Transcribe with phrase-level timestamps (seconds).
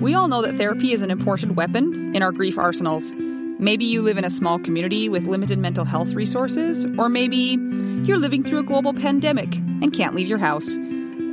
[0.00, 3.12] We all know that therapy is an important weapon in our grief arsenals.
[3.14, 7.58] Maybe you live in a small community with limited mental health resources, or maybe
[8.06, 10.74] you're living through a global pandemic and can't leave your house.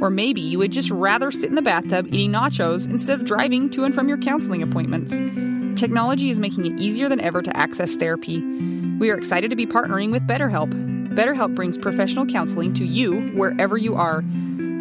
[0.02, 3.70] Or maybe you would just rather sit in the bathtub eating nachos instead of driving
[3.70, 5.14] to and from your counseling appointments.
[5.80, 8.42] Technology is making it easier than ever to access therapy.
[9.00, 10.74] We are excited to be partnering with BetterHelp.
[11.16, 14.26] BetterHelp brings professional counseling to you wherever you are.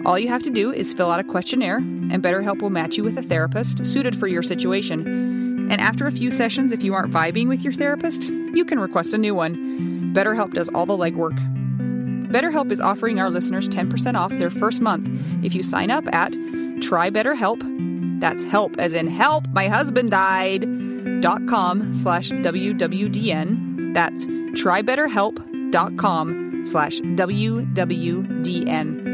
[0.07, 3.03] All you have to do is fill out a questionnaire, and BetterHelp will match you
[3.03, 5.67] with a therapist suited for your situation.
[5.69, 9.13] And after a few sessions, if you aren't vibing with your therapist, you can request
[9.15, 10.15] a new one.
[10.15, 11.37] BetterHelp does all the legwork.
[12.31, 15.11] BetterHelp is offering our listeners 10% off their first month
[15.45, 18.21] if you sign up at trybetterhelp.
[18.21, 21.21] That's help as in help, my husband died.
[21.21, 23.93] dot com slash WWDN.
[23.93, 29.06] That's trybetterhelp.com slash WWDN.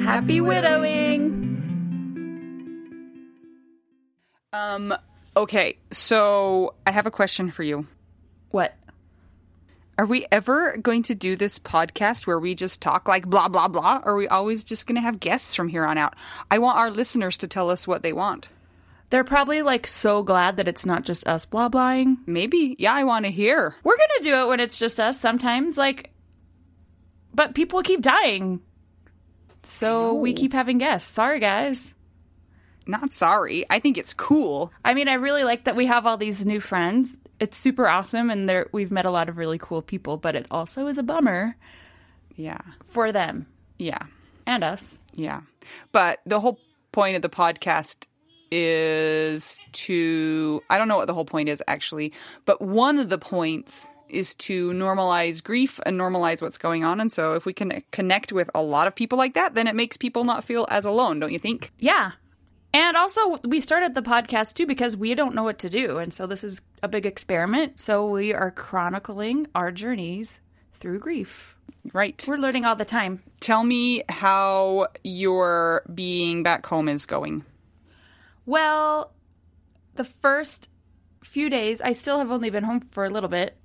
[0.00, 1.40] Happy widowing.
[4.52, 4.94] Um,
[5.36, 7.86] okay, so I have a question for you.
[8.50, 8.74] What?
[9.96, 13.68] Are we ever going to do this podcast where we just talk like blah, blah,
[13.68, 14.00] blah?
[14.04, 16.14] Or are we always just going to have guests from here on out?
[16.50, 18.48] I want our listeners to tell us what they want.
[19.10, 22.16] They're probably like so glad that it's not just us blah blahing.
[22.26, 22.74] Maybe.
[22.78, 23.76] Yeah, I want to hear.
[23.84, 26.10] We're gonna do it when it's just us sometimes, like,
[27.32, 28.60] but people keep dying.
[29.64, 31.10] So we keep having guests.
[31.10, 31.94] Sorry, guys.
[32.86, 33.64] Not sorry.
[33.70, 34.72] I think it's cool.
[34.84, 37.16] I mean, I really like that we have all these new friends.
[37.40, 40.16] It's super awesome, and there we've met a lot of really cool people.
[40.18, 41.56] But it also is a bummer
[42.36, 42.58] Yeah.
[42.84, 43.46] for them
[43.78, 43.98] Yeah.
[44.46, 45.00] and us.
[45.14, 45.40] Yeah.
[45.92, 46.58] But the whole
[46.92, 48.06] point of the podcast
[48.50, 52.12] is to I don't know what the whole point is actually,
[52.44, 57.10] but one of the points is to normalize grief and normalize what's going on and
[57.10, 59.96] so if we can connect with a lot of people like that then it makes
[59.96, 61.72] people not feel as alone, don't you think?
[61.78, 62.12] Yeah.
[62.74, 65.98] And also, we started the podcast too because we don't know what to do.
[65.98, 67.78] And so, this is a big experiment.
[67.78, 70.40] So, we are chronicling our journeys
[70.72, 71.56] through grief.
[71.92, 72.22] Right.
[72.26, 73.22] We're learning all the time.
[73.38, 77.44] Tell me how your being back home is going.
[78.44, 79.12] Well,
[79.94, 80.68] the first
[81.22, 83.56] few days, I still have only been home for a little bit.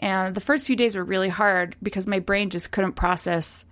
[0.00, 3.66] And the first few days were really hard because my brain just couldn't process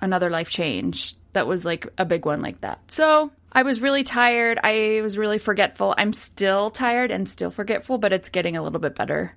[0.00, 2.90] another life change that was like a big one like that.
[2.90, 4.58] So I was really tired.
[4.64, 5.94] I was really forgetful.
[5.96, 9.36] I'm still tired and still forgetful, but it's getting a little bit better.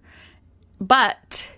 [0.80, 1.52] But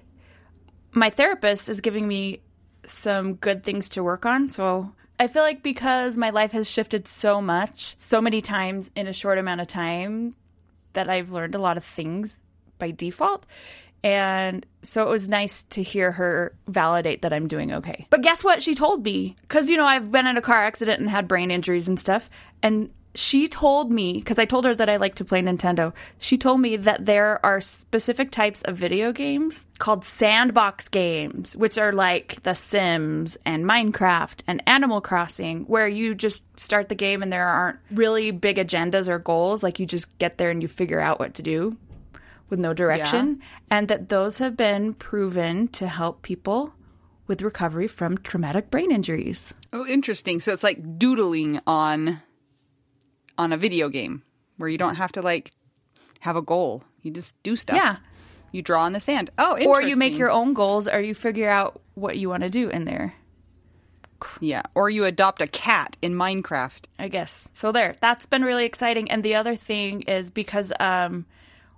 [0.92, 2.42] my therapist is giving me
[2.86, 4.50] some good things to work on.
[4.50, 9.08] So I feel like because my life has shifted so much, so many times in
[9.08, 10.36] a short amount of time,
[10.94, 12.42] that I've learned a lot of things
[12.78, 13.46] by default.
[14.04, 18.08] And so it was nice to hear her validate that I'm doing okay.
[18.10, 19.36] But guess what she told me?
[19.42, 22.30] Because, you know, I've been in a car accident and had brain injuries and stuff.
[22.62, 26.38] And she told me, because I told her that I like to play Nintendo, she
[26.38, 31.94] told me that there are specific types of video games called sandbox games, which are
[31.94, 37.32] like The Sims and Minecraft and Animal Crossing, where you just start the game and
[37.32, 39.62] there aren't really big agendas or goals.
[39.62, 41.78] Like you just get there and you figure out what to do
[42.54, 43.48] with no direction, yeah.
[43.72, 46.72] and that those have been proven to help people
[47.26, 49.56] with recovery from traumatic brain injuries.
[49.74, 50.40] Oh, interesting.
[50.40, 52.22] So it's like doodling on
[53.40, 54.22] on a video game
[54.58, 55.52] where you don't have to like
[56.20, 56.84] have a goal.
[57.02, 57.76] You just do stuff.
[57.76, 57.96] Yeah.
[58.52, 59.32] You draw in the sand.
[59.40, 62.52] Oh, Or you make your own goals or you figure out what you want to
[62.52, 63.16] do in there.
[64.40, 66.86] Yeah, or you adopt a cat in Minecraft.
[67.00, 67.50] I guess.
[67.54, 67.96] So there.
[68.00, 69.10] That's been really exciting.
[69.10, 71.26] And the other thing is because um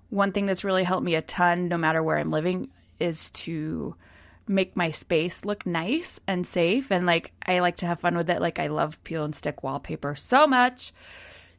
[0.10, 2.69] one thing that's really helped me a ton, no matter where I'm living,
[3.00, 3.96] is to
[4.48, 6.92] make my space look nice and safe.
[6.92, 8.42] And like, I like to have fun with it.
[8.42, 10.94] Like, I love peel and stick wallpaper so much.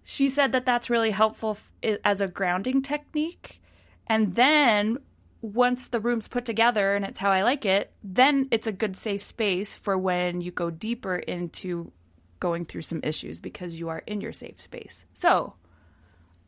[0.05, 3.61] She said that that's really helpful f- as a grounding technique.
[4.07, 4.99] And then
[5.43, 8.97] once the room's put together and it's how I like it, then it's a good
[8.97, 11.91] safe space for when you go deeper into
[12.39, 15.05] going through some issues because you are in your safe space.
[15.13, 15.55] So,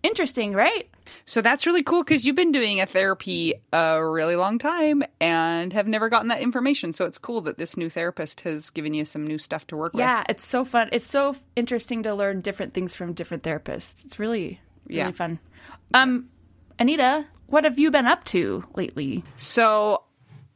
[0.02, 0.88] Interesting, right?
[1.24, 5.72] So that's really cool because you've been doing a therapy a really long time and
[5.72, 6.92] have never gotten that information.
[6.92, 9.94] So it's cool that this new therapist has given you some new stuff to work
[9.94, 10.04] yeah, with.
[10.04, 10.88] Yeah, it's so fun.
[10.92, 14.04] It's so interesting to learn different things from different therapists.
[14.04, 15.10] It's really, really yeah.
[15.10, 15.40] fun.
[15.92, 16.28] Um,
[16.78, 19.24] Anita, what have you been up to lately?
[19.36, 20.04] So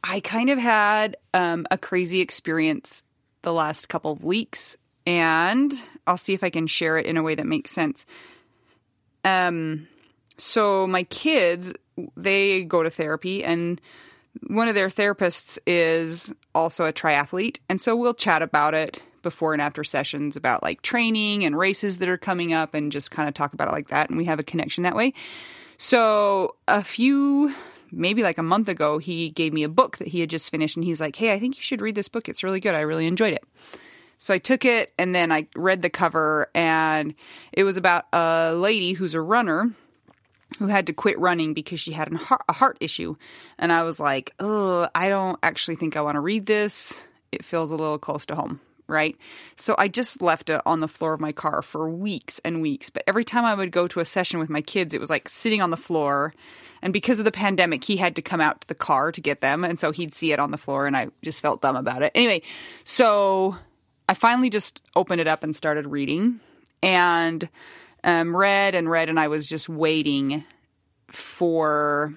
[0.05, 3.03] I kind of had um, a crazy experience
[3.43, 5.73] the last couple of weeks, and
[6.07, 8.07] I'll see if I can share it in a way that makes sense.
[9.25, 9.89] Um,
[10.39, 11.73] so my kids,
[12.17, 13.81] they go to therapy, and
[14.47, 19.53] one of their therapists is also a triathlete, and so we'll chat about it before
[19.53, 23.29] and after sessions about like training and races that are coming up, and just kind
[23.29, 25.13] of talk about it like that, and we have a connection that way.
[25.79, 27.55] So a few
[27.93, 30.77] maybe like a month ago, he gave me a book that he had just finished,
[30.77, 32.29] and he was like, "Hey, I think you should read this book.
[32.29, 32.75] It's really good.
[32.75, 33.45] I really enjoyed it."
[34.23, 37.17] So I took it and then I read the cover, and
[37.53, 39.73] it was about a lady who's a runner
[40.61, 42.13] who had to quit running because she had
[42.49, 43.17] a heart issue.
[43.59, 47.03] And I was like, oh, I don't actually think I want to read this.
[47.33, 49.17] It feels a little close to home, right?
[49.57, 52.91] So I just left it on the floor of my car for weeks and weeks.
[52.91, 55.29] But every time I would go to a session with my kids, it was like
[55.29, 56.33] sitting on the floor.
[56.81, 59.41] And because of the pandemic, he had to come out to the car to get
[59.41, 59.65] them.
[59.65, 62.13] And so he'd see it on the floor, and I just felt dumb about it.
[62.15, 62.43] Anyway,
[62.85, 63.57] so
[64.09, 66.41] I finally just opened it up and started reading
[66.83, 67.49] and
[68.05, 70.45] um, read and read, and I was just waiting
[71.09, 72.15] for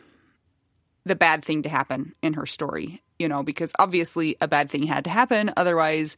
[1.06, 4.84] the bad thing to happen in her story, you know, because obviously a bad thing
[4.84, 5.52] had to happen.
[5.56, 6.18] Otherwise,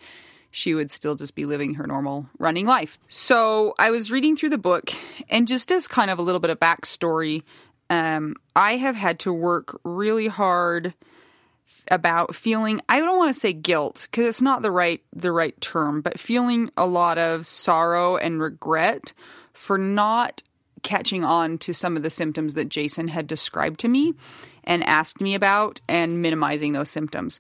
[0.52, 2.98] she would still just be living her normal running life.
[3.10, 4.92] So I was reading through the book,
[5.30, 7.44] and just as kind of a little bit of backstory,
[7.90, 10.94] um, I have had to work really hard
[11.90, 15.60] about feeling I don't want to say guilt because it's not the right the right
[15.62, 19.14] term, but feeling a lot of sorrow and regret
[19.54, 20.44] for not
[20.84, 24.14] catching on to some of the symptoms that Jason had described to me
[24.64, 27.40] and asked me about and minimizing those symptoms.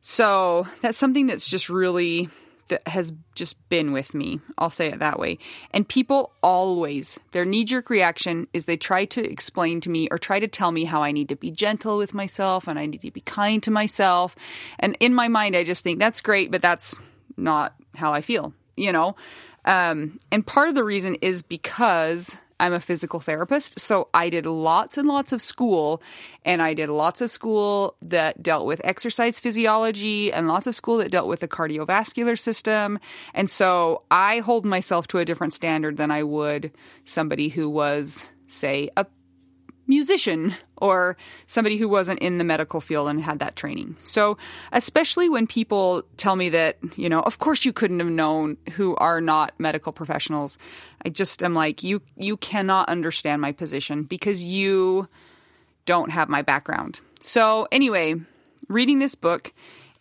[0.00, 2.28] So, that's something that's just really
[2.68, 4.40] that has just been with me.
[4.58, 5.38] I'll say it that way.
[5.70, 10.18] And people always, their knee jerk reaction is they try to explain to me or
[10.18, 13.02] try to tell me how I need to be gentle with myself and I need
[13.02, 14.36] to be kind to myself.
[14.78, 16.98] And in my mind, I just think that's great, but that's
[17.36, 19.16] not how I feel, you know?
[19.64, 24.46] Um, and part of the reason is because I'm a physical therapist, so I did
[24.46, 26.02] lots and lots of school,
[26.44, 30.98] and I did lots of school that dealt with exercise physiology and lots of school
[30.98, 32.98] that dealt with the cardiovascular system.
[33.34, 36.72] And so I hold myself to a different standard than I would
[37.04, 39.06] somebody who was, say, a
[39.86, 41.16] musician or
[41.46, 43.96] somebody who wasn't in the medical field and had that training.
[44.02, 44.36] So,
[44.72, 48.96] especially when people tell me that, you know, of course you couldn't have known who
[48.96, 50.58] are not medical professionals,
[51.04, 55.08] I just am like, you you cannot understand my position because you
[55.84, 57.00] don't have my background.
[57.20, 58.16] So, anyway,
[58.68, 59.52] reading this book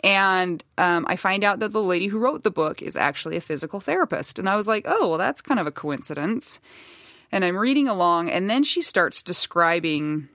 [0.06, 3.42] And um, I find out that the lady who wrote the book is actually a
[3.42, 4.38] physical therapist.
[4.38, 6.60] And I was like, oh, well, that's kind of a coincidence.
[7.32, 10.30] And I'm reading along, and then she starts describing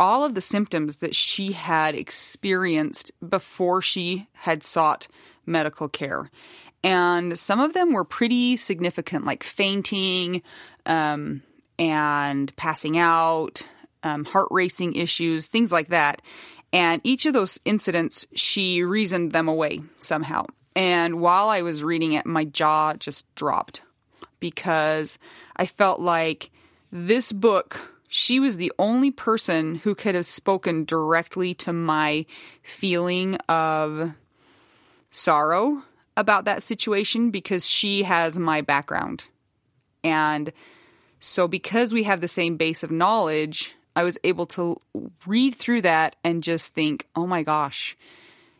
[0.00, 5.06] all of the symptoms that she had experienced before she had sought
[5.46, 6.28] medical care.
[6.82, 10.42] And some of them were pretty significant, like fainting
[10.86, 11.42] um,
[11.78, 13.62] and passing out,
[14.02, 16.20] um, heart racing issues, things like that.
[16.72, 20.46] And each of those incidents, she reasoned them away somehow.
[20.74, 23.82] And while I was reading it, my jaw just dropped
[24.40, 25.18] because
[25.56, 26.50] I felt like
[26.90, 32.26] this book, she was the only person who could have spoken directly to my
[32.62, 34.12] feeling of
[35.10, 35.82] sorrow
[36.16, 39.26] about that situation because she has my background.
[40.04, 40.52] And
[41.20, 44.78] so, because we have the same base of knowledge, I was able to
[45.26, 47.96] read through that and just think, oh my gosh,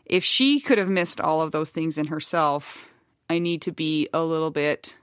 [0.06, 2.86] if she could have missed all of those things in herself,
[3.28, 4.94] I need to be a little bit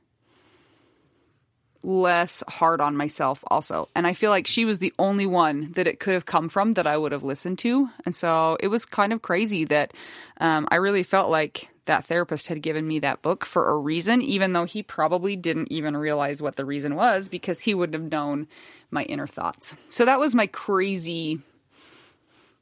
[1.83, 3.87] less hard on myself also.
[3.95, 6.73] And I feel like she was the only one that it could have come from
[6.73, 7.89] that I would have listened to.
[8.05, 9.93] And so it was kind of crazy that
[10.39, 14.21] um, I really felt like that therapist had given me that book for a reason,
[14.21, 18.11] even though he probably didn't even realize what the reason was because he wouldn't have
[18.11, 18.47] known
[18.91, 19.75] my inner thoughts.
[19.89, 21.39] So that was my crazy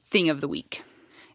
[0.10, 0.84] thing of the week.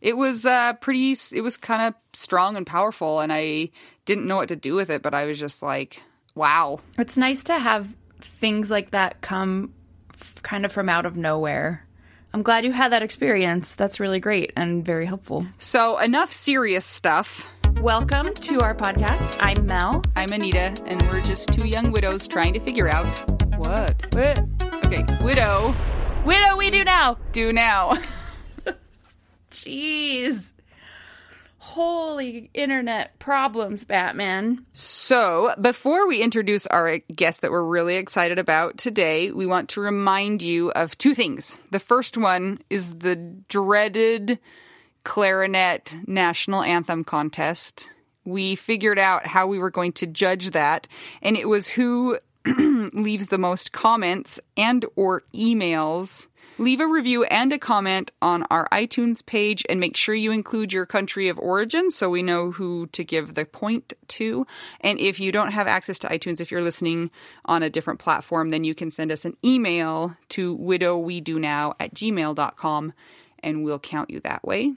[0.01, 3.71] It was uh, pretty, it was kind of strong and powerful, and I
[4.05, 6.03] didn't know what to do with it, but I was just like,
[6.35, 6.81] wow.
[6.99, 7.89] It's nice to have
[8.21, 9.73] things like that come
[10.15, 11.87] f- kind of from out of nowhere.
[12.35, 13.75] I'm glad you had that experience.
[13.75, 15.47] That's really great and very helpful.
[15.59, 17.47] So, enough serious stuff.
[17.81, 19.37] Welcome to our podcast.
[19.41, 20.03] I'm Mel.
[20.17, 23.05] I'm Anita, and we're just two young widows trying to figure out
[23.59, 24.15] what?
[24.15, 24.41] What?
[24.87, 25.75] Okay, widow,
[26.25, 27.19] Widow, we do now.
[27.33, 27.99] do now.
[29.51, 30.53] Jeez.
[31.73, 34.67] Holy internet problems, Batman.
[34.75, 39.81] So, before we introduce our guest that we're really excited about today, we want to
[39.81, 41.59] remind you of two things.
[41.71, 44.39] The first one is the dreaded
[45.05, 47.89] clarinet national anthem contest.
[48.27, 50.89] We figured out how we were going to judge that,
[51.23, 52.19] and it was who
[52.93, 56.27] leaves the most comments and or emails
[56.63, 60.73] leave a review and a comment on our iTunes page and make sure you include
[60.73, 64.47] your country of origin so we know who to give the point to.
[64.81, 67.11] And if you don't have access to iTunes, if you're listening
[67.45, 72.93] on a different platform, then you can send us an email to widowwedonow at gmail.com
[73.43, 74.73] and we'll count you that way.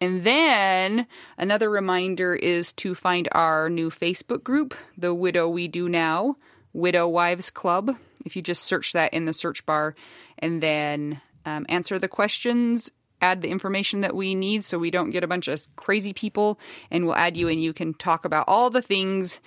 [0.00, 5.86] And then another reminder is to find our new Facebook group, the Widow We Do
[5.86, 6.36] Now
[6.72, 7.96] Widow Wives Club.
[8.24, 9.94] If you just search that in the search bar
[10.40, 15.10] and then um, answer the questions, add the information that we need so we don't
[15.10, 16.58] get a bunch of crazy people,
[16.90, 19.40] and we'll add you and you can talk about all the things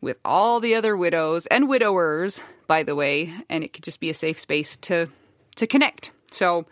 [0.00, 4.10] with all the other widows and widowers, by the way, and it could just be
[4.10, 5.08] a safe space to
[5.56, 6.12] to connect.
[6.30, 6.66] So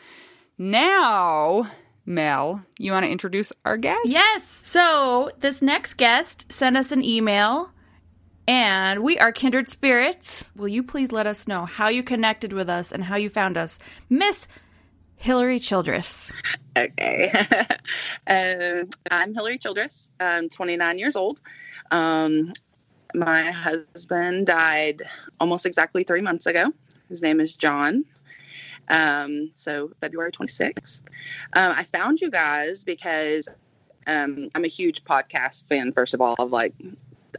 [0.59, 1.71] now
[2.07, 4.03] Mel, you want to introduce our guest?
[4.05, 4.45] Yes.
[4.63, 7.71] So this next guest sent us an email
[8.47, 10.51] and we are kindred spirits.
[10.55, 13.57] Will you please let us know how you connected with us and how you found
[13.57, 13.79] us?
[14.09, 14.47] Miss
[15.17, 16.33] Hillary Childress.
[16.77, 17.31] Okay.
[18.27, 20.13] um, I'm Hillary Childress.
[20.21, 21.41] I'm 29 years old.
[21.91, 22.53] Um,
[23.15, 25.03] my husband died
[25.41, 26.73] almost exactly three months ago.
[27.09, 28.05] His name is John.
[28.89, 31.01] Um, so February 26th.
[31.55, 33.49] Um, I found you guys because
[34.07, 36.75] um, I'm a huge podcast fan, first of all, of like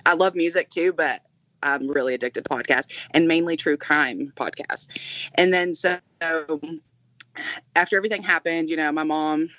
[0.06, 1.22] I love music too, but
[1.64, 4.88] I'm really addicted to podcasts and mainly true crime podcasts.
[5.36, 6.00] And then so
[7.76, 9.50] after everything happened, you know, my mom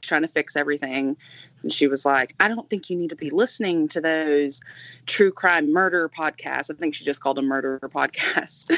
[0.00, 1.16] trying to fix everything.
[1.62, 4.60] And she was like, I don't think you need to be listening to those
[5.06, 6.70] true crime murder podcasts.
[6.70, 8.70] I think she just called them murder podcasts.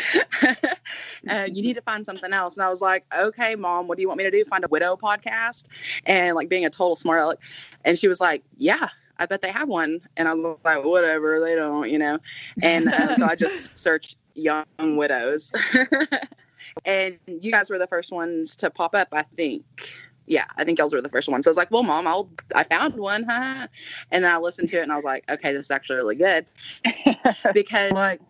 [1.28, 2.56] uh, you need to find something else.
[2.56, 4.44] And I was like, okay, mom, what do you want me to do?
[4.44, 5.66] Find a widow podcast?
[6.06, 7.38] And like being a total smart aleck.
[7.84, 8.88] And she was like, yeah,
[9.22, 10.00] I bet they have one.
[10.16, 12.18] And I was like, whatever, they don't, you know.
[12.60, 15.52] And uh, so I just searched young widows.
[16.84, 19.64] and you guys were the first ones to pop up, I think.
[20.26, 21.44] Yeah, I think y'all were the first ones.
[21.44, 23.22] So I was like, well, mom, I'll, I found one.
[23.22, 23.68] Huh?
[24.10, 26.16] And then I listened to it and I was like, okay, this is actually really
[26.16, 26.44] good.
[27.54, 28.20] because like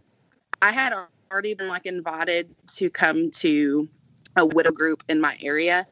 [0.60, 0.92] I had
[1.30, 3.88] already been like invited to come to
[4.36, 5.86] a widow group in my area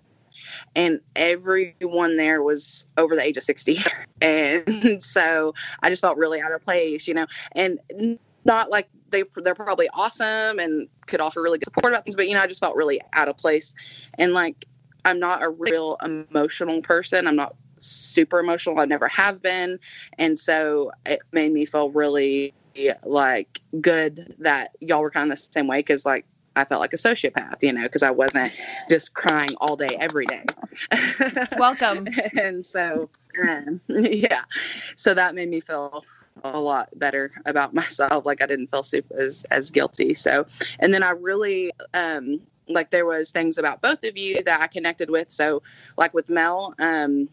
[0.75, 3.79] and everyone there was over the age of 60
[4.23, 7.79] and so i just felt really out of place you know and
[8.45, 12.29] not like they they're probably awesome and could offer really good support about things but
[12.29, 13.75] you know i just felt really out of place
[14.19, 14.65] and like
[15.05, 18.79] i'm not a real emotional person i'm not super emotional.
[18.79, 19.79] I never have been.
[20.19, 22.55] And so it made me feel really
[23.05, 26.25] like good that y'all were kind of the same way because like
[26.57, 28.53] I felt like a sociopath, you know, because I wasn't
[28.89, 30.45] just crying all day, every day.
[31.57, 32.09] Welcome.
[32.39, 33.09] and so,
[33.41, 34.43] um, yeah,
[34.97, 36.05] so that made me feel
[36.43, 38.27] a lot better about myself.
[38.27, 40.15] Like I didn't feel super as, as guilty.
[40.15, 40.47] So,
[40.79, 44.67] and then I really, um, like there was things about both of you that I
[44.67, 45.31] connected with.
[45.31, 45.63] So
[45.97, 47.29] like with Mel, um,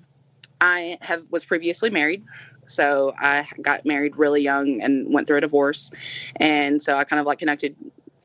[0.59, 2.23] I have was previously married.
[2.67, 5.91] So I got married really young and went through a divorce.
[6.35, 7.75] And so I kind of like connected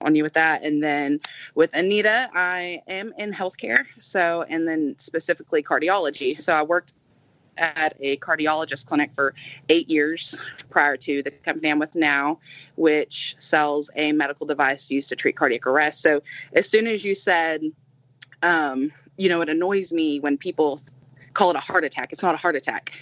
[0.03, 0.63] on you with that.
[0.63, 1.21] And then
[1.55, 3.87] with Anita, I am in healthcare.
[4.01, 6.41] So, and then specifically cardiology.
[6.41, 6.93] So I worked
[7.57, 9.35] at a cardiologist clinic for
[9.69, 10.39] eight years
[10.71, 12.39] prior to the company I'm with now,
[12.77, 16.01] which sells a medical device used to treat cardiac arrest.
[16.01, 17.63] So as soon as you said,
[18.43, 20.81] um, you know, it annoys me when people
[21.35, 22.13] call it a heart attack.
[22.13, 22.93] It's not a heart attack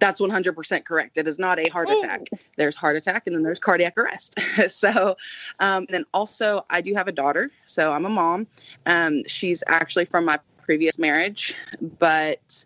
[0.00, 1.18] that's 100% correct.
[1.18, 2.26] It is not a heart attack.
[2.56, 4.34] There's heart attack and then there's cardiac arrest.
[4.68, 5.16] so,
[5.60, 7.50] um, then also, I do have a daughter.
[7.66, 8.46] So, I'm a mom.
[8.86, 11.54] Um, she's actually from my previous marriage,
[11.98, 12.64] but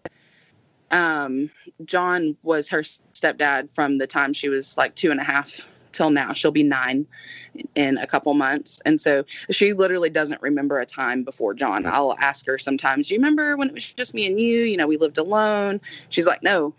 [0.90, 1.50] um,
[1.84, 6.10] John was her stepdad from the time she was like two and a half till
[6.10, 6.32] now.
[6.32, 7.06] She'll be nine
[7.74, 8.82] in a couple months.
[8.84, 11.86] And so she literally doesn't remember a time before John.
[11.86, 14.62] I'll ask her sometimes, Do you remember when it was just me and you?
[14.62, 15.80] You know, we lived alone.
[16.10, 16.74] She's like, No,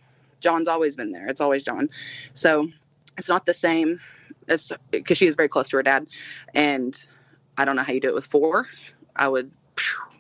[0.46, 1.28] John's always been there.
[1.28, 1.90] It's always John.
[2.36, 2.70] So
[3.18, 4.00] it's not the same
[4.48, 6.06] as because she is very close to her dad.
[6.54, 6.96] And
[7.58, 8.68] I don't know how you do it with four.
[9.16, 9.52] I would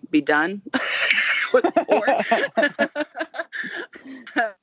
[0.09, 0.63] be done
[1.53, 2.07] with four.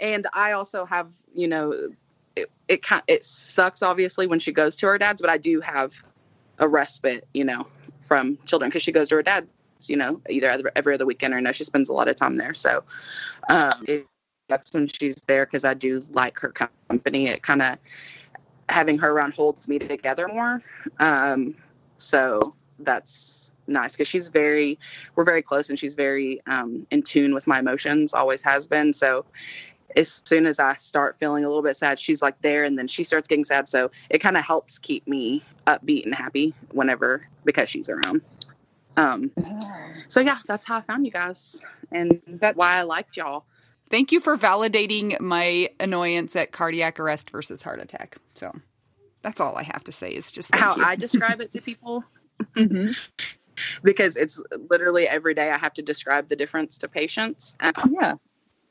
[0.00, 1.90] and I also have, you know,
[2.36, 6.02] it, it it sucks obviously when she goes to her dad's, but I do have
[6.58, 7.66] a respite, you know,
[8.00, 9.46] from children because she goes to her dad's,
[9.88, 12.54] you know, either every other weekend or no, she spends a lot of time there.
[12.54, 12.82] So
[13.50, 14.06] um, it,
[14.50, 17.28] sucks when she's there because I do like her company.
[17.28, 17.78] It kind of
[18.68, 20.62] having her around holds me together more.
[20.98, 21.54] Um,
[21.98, 24.78] so that's nice because she's very,
[25.14, 28.92] we're very close and she's very um, in tune with my emotions, always has been.
[28.92, 29.24] So
[29.96, 32.88] as soon as I start feeling a little bit sad, she's like there and then
[32.88, 33.68] she starts getting sad.
[33.68, 38.22] So it kind of helps keep me upbeat and happy whenever because she's around.
[38.96, 39.30] Um,
[40.08, 43.44] so yeah, that's how I found you guys and that's why I liked y'all.
[43.90, 48.18] Thank you for validating my annoyance at cardiac arrest versus heart attack.
[48.34, 48.52] So
[49.22, 50.84] that's all I have to say is just how you.
[50.84, 52.04] I describe it to people.
[52.56, 52.92] mm-hmm.
[53.82, 57.56] Because it's literally every day I have to describe the difference to patients.
[57.90, 58.14] yeah.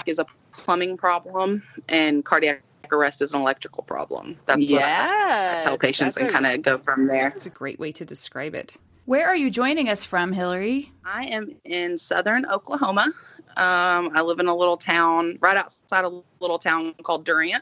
[0.06, 4.40] Is a plumbing problem and cardiac arrest is an electrical problem.
[4.46, 7.30] That's yeah, what I tell patients and kind of go from there.
[7.30, 8.78] That's a great way to describe it.
[9.06, 10.92] Where are you joining us from, Hillary?
[11.04, 13.12] I am in southern Oklahoma.
[13.60, 17.62] Um, I live in a little town right outside a little town called Durant.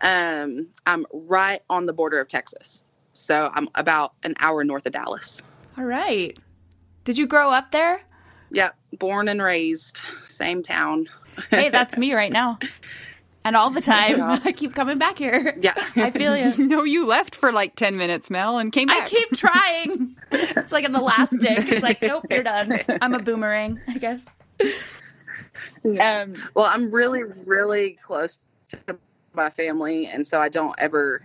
[0.00, 2.84] Um, I'm right on the border of Texas.
[3.12, 5.40] So I'm about an hour north of Dallas.
[5.78, 6.36] All right.
[7.04, 8.02] Did you grow up there?
[8.50, 8.74] Yep.
[8.98, 10.00] Born and raised.
[10.24, 11.06] Same town.
[11.50, 12.58] hey, that's me right now.
[13.42, 14.18] And all the time.
[14.18, 14.38] Yeah.
[14.44, 15.56] I keep coming back here.
[15.62, 15.72] Yeah.
[15.96, 16.66] I feel you.
[16.66, 19.06] no, you left for like 10 minutes, Mel, and came back.
[19.06, 20.16] I keep trying.
[20.30, 21.40] it's like an elastic.
[21.70, 22.78] It's like, nope, you're done.
[23.00, 24.26] I'm a boomerang, I guess.
[25.84, 28.98] Um, well, I'm really, really close to
[29.34, 31.22] my family, and so I don't ever.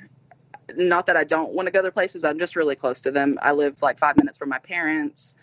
[0.75, 2.23] Not that I don't want to go other places.
[2.23, 3.37] I'm just really close to them.
[3.41, 5.35] I live like five minutes from my parents,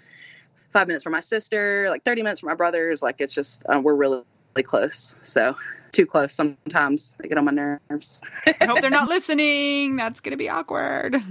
[0.70, 3.03] five minutes from my sister, like 30 minutes from my brothers.
[3.03, 4.22] Like it's just uh, we're really,
[4.57, 5.14] really close.
[5.22, 5.57] So
[5.92, 7.16] too close sometimes.
[7.22, 8.22] I get on my nerves.
[8.46, 9.96] I hope they're not listening.
[9.96, 11.22] That's gonna be awkward.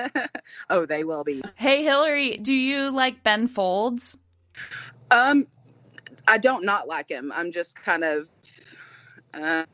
[0.70, 1.42] oh, they will be.
[1.56, 4.16] Hey, Hillary, do you like Ben Folds?
[5.10, 5.46] Um,
[6.30, 7.32] I don't not like him.
[7.34, 8.30] I'm just kind of,
[9.34, 9.64] uh,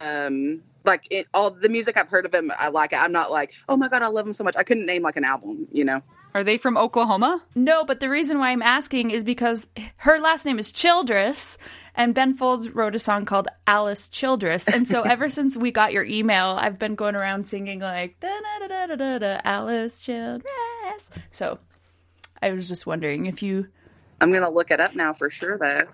[0.00, 2.96] um, like it, all the music I've heard of him, I like it.
[2.96, 4.56] I'm not like, oh my god, I love him so much.
[4.56, 6.02] I couldn't name like an album, you know.
[6.34, 7.42] Are they from Oklahoma?
[7.54, 9.68] No, but the reason why I'm asking is because
[9.98, 11.58] her last name is Childress,
[11.94, 14.68] and Ben Folds wrote a song called Alice Childress.
[14.68, 18.28] And so ever since we got your email, I've been going around singing like da
[18.28, 21.10] da da da da da Alice Childress.
[21.30, 21.58] So
[22.42, 23.68] I was just wondering if you
[24.20, 25.84] I'm gonna look it up now for sure, though.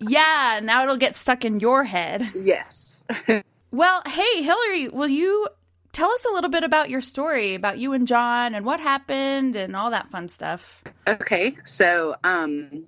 [0.00, 2.28] Yeah, now it'll get stuck in your head.
[2.34, 3.04] Yes.
[3.70, 5.48] well, hey, Hillary, will you
[5.92, 9.56] tell us a little bit about your story, about you and John, and what happened,
[9.56, 10.82] and all that fun stuff?
[11.08, 12.84] Okay, so um,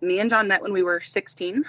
[0.00, 1.64] me and John met when we were 16.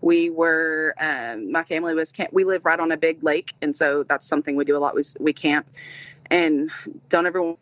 [0.00, 3.74] We were, um, my family was, camp- we live right on a big lake, and
[3.74, 4.94] so that's something we do a lot.
[4.94, 5.68] We, we camp,
[6.30, 6.70] and
[7.08, 7.54] don't ever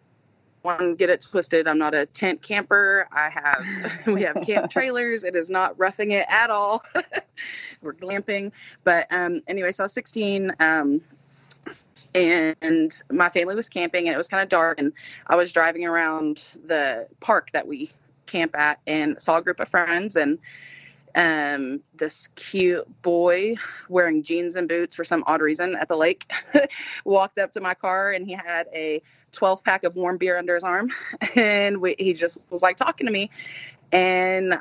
[0.65, 1.67] everyone get it twisted.
[1.67, 3.09] I'm not a tent camper.
[3.13, 5.25] I have we have camp trailers.
[5.25, 6.85] It is not roughing it at all.
[7.83, 8.53] We're glamping.
[8.85, 10.53] But um, anyway, so I was 16.
[10.61, 11.01] Um,
[12.15, 14.93] and my family was camping and it was kind of dark and
[15.29, 17.91] I was driving around the park that we
[18.27, 20.39] camp at and saw a group of friends and
[21.15, 23.55] um, this cute boy
[23.89, 26.33] wearing jeans and boots for some odd reason at the lake
[27.05, 30.55] walked up to my car and he had a 12 pack of warm beer under
[30.55, 30.91] his arm
[31.37, 33.31] and we, he just was like talking to me
[33.93, 34.59] and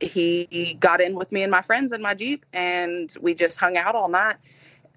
[0.00, 3.76] he got in with me and my friends in my jeep and we just hung
[3.76, 4.36] out all night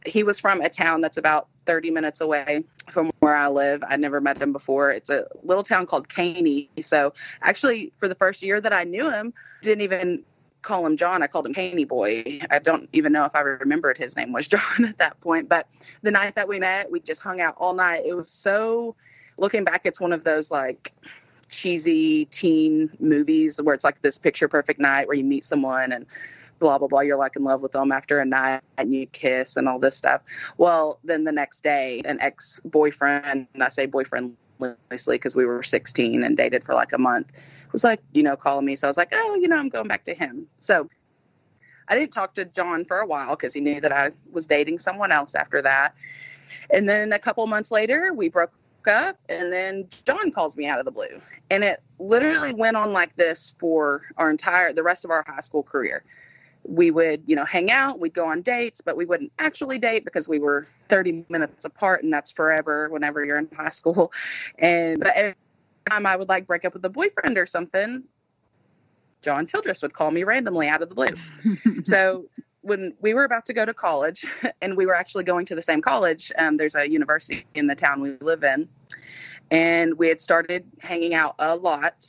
[0.05, 3.83] he was from a town that's about 30 minutes away from where I live.
[3.87, 4.91] I'd never met him before.
[4.91, 6.69] It's a little town called Caney.
[6.81, 10.23] So actually, for the first year that I knew him, didn't even
[10.61, 11.21] call him John.
[11.21, 12.39] I called him Caney Boy.
[12.49, 15.49] I don't even know if I remembered his name was John at that point.
[15.49, 15.67] But
[16.01, 18.03] the night that we met, we just hung out all night.
[18.05, 18.95] It was so,
[19.39, 20.93] looking back, it's one of those like
[21.49, 26.05] cheesy teen movies where it's like this picture perfect night where you meet someone and
[26.59, 29.57] blah blah blah you're like in love with them after a night and you kiss
[29.57, 30.21] and all this stuff.
[30.57, 35.63] Well then the next day an ex-boyfriend and i say boyfriend loosely because we were
[35.63, 37.31] 16 and dated for like a month
[37.71, 38.75] was like you know calling me.
[38.75, 40.45] So i was like oh you know i'm going back to him.
[40.59, 40.87] So
[41.87, 44.79] i didn't talk to john for a while because he knew that i was dating
[44.79, 45.95] someone else after that.
[46.71, 48.51] And then a couple months later we broke
[48.87, 51.19] up and then John calls me out of the blue.
[51.49, 55.41] And it literally went on like this for our entire the rest of our high
[55.41, 56.03] school career
[56.63, 60.05] we would, you know, hang out, we'd go on dates, but we wouldn't actually date
[60.05, 64.11] because we were 30 minutes apart and that's forever whenever you're in high school.
[64.59, 65.35] And but every
[65.89, 68.03] time I would like break up with a boyfriend or something,
[69.21, 71.83] John Childress would call me randomly out of the blue.
[71.83, 72.25] so
[72.61, 74.25] when we were about to go to college
[74.61, 77.75] and we were actually going to the same college, um, there's a university in the
[77.75, 78.67] town we live in.
[79.51, 82.05] And we had started hanging out a lot.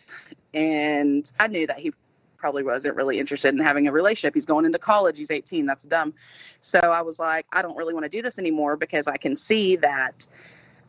[0.52, 1.92] And I knew that he
[2.36, 4.34] probably wasn't really interested in having a relationship.
[4.34, 5.18] He's going into college.
[5.18, 5.66] He's 18.
[5.66, 6.14] That's dumb.
[6.60, 9.36] So I was like, I don't really want to do this anymore because I can
[9.36, 10.26] see that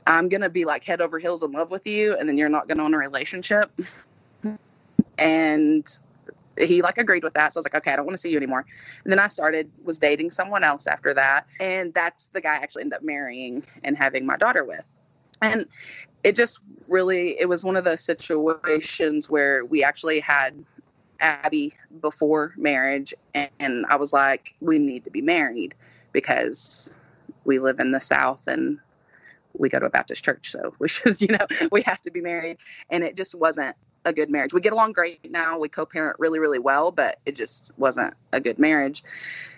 [0.07, 2.49] I'm going to be like head over heels in love with you and then you're
[2.49, 3.71] not going to want a relationship.
[5.17, 5.85] And
[6.61, 7.53] he like agreed with that.
[7.53, 8.65] So I was like, okay, I don't want to see you anymore.
[9.03, 11.47] And then I started was dating someone else after that.
[11.59, 14.83] And that's the guy I actually ended up marrying and having my daughter with.
[15.41, 15.65] And
[16.23, 20.63] it just really it was one of those situations where we actually had
[21.21, 25.75] Abby before marriage, and I was like, we need to be married
[26.11, 26.93] because
[27.45, 28.79] we live in the South and
[29.53, 32.21] we go to a Baptist church, so we should, you know, we have to be
[32.21, 32.57] married.
[32.89, 34.53] And it just wasn't a good marriage.
[34.53, 35.59] We get along great now.
[35.59, 39.03] We co-parent really, really well, but it just wasn't a good marriage.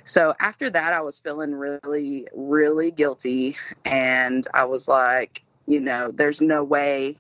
[0.04, 6.12] So after that, I was feeling really, really guilty, and I was like, you know,
[6.12, 7.16] there's no way.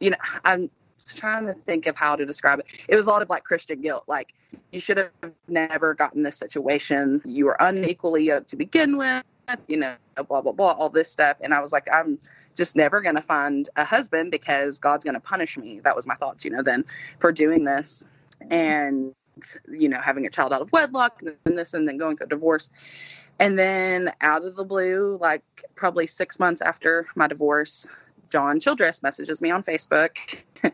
[0.00, 0.70] You know, I'm
[1.14, 2.66] trying to think of how to describe it.
[2.88, 4.04] It was a lot of like Christian guilt.
[4.06, 4.34] Like
[4.70, 7.20] you should have never gotten this situation.
[7.24, 9.24] You were unequally yoked to begin with,
[9.68, 9.94] you know,
[10.28, 11.38] blah, blah, blah, all this stuff.
[11.42, 12.18] And I was like, I'm
[12.56, 15.80] just never going to find a husband because God's going to punish me.
[15.80, 16.84] That was my thoughts, you know, then
[17.18, 18.06] for doing this
[18.50, 19.14] and,
[19.70, 22.70] you know, having a child out of wedlock and this and then going through divorce.
[23.38, 25.42] And then out of the blue, like
[25.74, 27.88] probably six months after my divorce,
[28.30, 30.42] John Childress messages me on Facebook.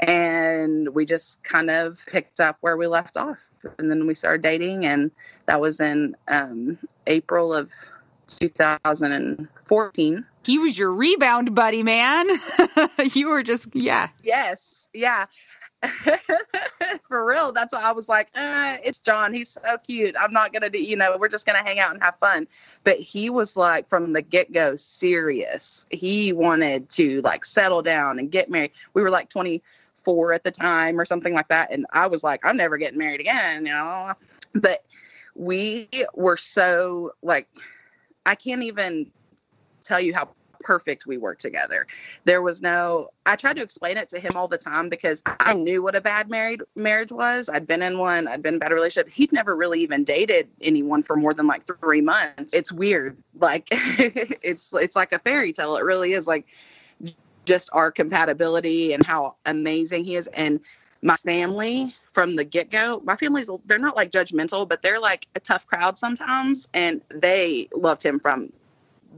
[0.00, 3.48] and we just kind of picked up where we left off.
[3.78, 5.10] And then we started dating, and
[5.46, 7.72] that was in um, April of
[8.38, 10.26] 2014.
[10.44, 12.26] He was your rebound buddy, man.
[13.12, 14.08] you were just, yeah.
[14.22, 14.88] Yes.
[14.92, 15.26] Yeah.
[17.08, 17.52] for real.
[17.52, 19.32] That's why I was like, uh, it's John.
[19.32, 20.14] He's so cute.
[20.18, 22.46] I'm not gonna do, you know, we're just gonna hang out and have fun.
[22.84, 25.86] But he was like from the get go serious.
[25.90, 28.72] He wanted to like settle down and get married.
[28.94, 32.44] We were like 24 at the time or something like that, and I was like,
[32.44, 34.12] I'm never getting married again, you know.
[34.54, 34.84] But
[35.34, 37.48] we were so like,
[38.26, 39.10] I can't even
[39.82, 40.30] tell you how
[40.60, 41.86] perfect we worked together.
[42.24, 45.54] There was no I tried to explain it to him all the time because I
[45.54, 47.48] knew what a bad married marriage was.
[47.48, 49.10] I'd been in one, I'd been in a bad relationship.
[49.10, 52.52] He'd never really even dated anyone for more than like 3 months.
[52.52, 53.16] It's weird.
[53.38, 55.76] Like it's it's like a fairy tale.
[55.76, 56.46] It really is like
[57.46, 60.60] just our compatibility and how amazing he is and
[61.02, 65.40] my family from the get-go my family's they're not like judgmental but they're like a
[65.40, 68.52] tough crowd sometimes and they loved him from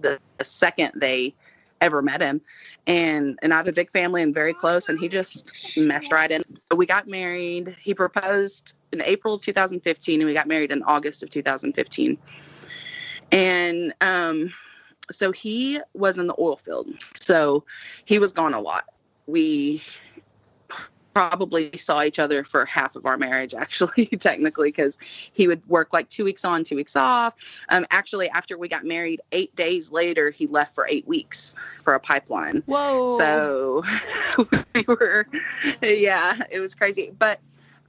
[0.01, 1.35] the second they
[1.81, 2.40] ever met him
[2.87, 6.31] and and I have a big family and very close and he just meshed right
[6.31, 6.42] in.
[6.75, 7.77] We got married.
[7.81, 12.18] He proposed in April 2015 and we got married in August of 2015.
[13.33, 14.53] And um
[15.11, 16.90] so he was in the oil field.
[17.14, 17.64] So
[18.05, 18.85] he was gone a lot.
[19.27, 19.83] we
[21.14, 24.98] probably saw each other for half of our marriage actually technically because
[25.33, 27.35] he would work like two weeks on two weeks off.
[27.68, 31.94] Um, actually after we got married eight days later he left for eight weeks for
[31.94, 32.62] a pipeline.
[32.66, 33.16] Whoa.
[33.16, 33.83] so
[34.75, 35.27] we were
[35.83, 37.12] yeah it was crazy.
[37.18, 37.40] But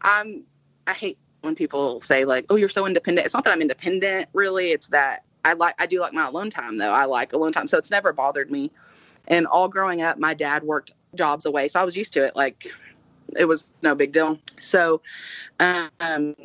[0.02, 0.44] i'm
[0.88, 3.26] i hate when people say like oh you're so independent.
[3.26, 4.72] It's not that i'm independent really.
[4.72, 6.92] It's that i like i do like my alone time though.
[6.92, 7.68] I like alone time.
[7.68, 8.72] So it's never bothered me.
[9.30, 12.36] And all growing up my dad worked jobs away so i was used to it
[12.36, 12.72] like
[13.38, 14.40] it was no big deal.
[14.60, 15.02] So,
[15.60, 16.36] um,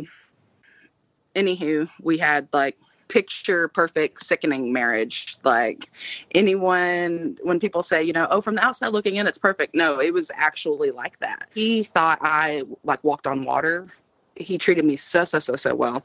[1.35, 2.77] anywho, we had like
[3.09, 5.37] picture perfect sickening marriage.
[5.45, 5.91] Like
[6.35, 9.75] anyone when people say you know oh from the outside looking in it's perfect.
[9.75, 11.49] No it was actually like that.
[11.55, 13.89] He thought i like walked on water.
[14.37, 16.05] He treated me so so so so well.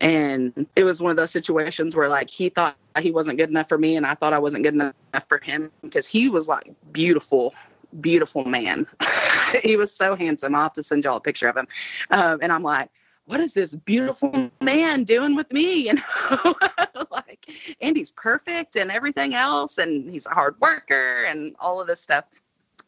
[0.00, 3.68] And it was one of those situations where like he thought he wasn't good enough
[3.68, 4.94] for me and i thought i wasn't good enough
[5.28, 7.52] for him because he was like beautiful
[8.00, 8.86] beautiful man.
[9.62, 10.54] he was so handsome.
[10.54, 11.68] I'll have to send y'all a picture of him.
[12.10, 12.90] Um, and I'm like,
[13.26, 15.90] what is this beautiful man doing with me?
[15.94, 16.54] You know,
[17.10, 17.46] like
[17.80, 22.24] Andy's perfect and everything else, and he's a hard worker and all of this stuff.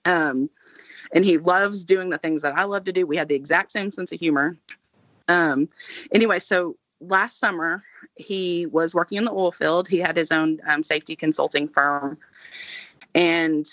[0.05, 0.49] Um,
[1.13, 3.07] and he loves doing the things that I love to do.
[3.07, 4.57] We had the exact same sense of humor.
[5.29, 5.69] Um,
[6.13, 7.83] anyway, so last summer
[8.15, 9.89] he was working in the oil field.
[9.89, 12.19] He had his own um, safety consulting firm,
[13.15, 13.67] and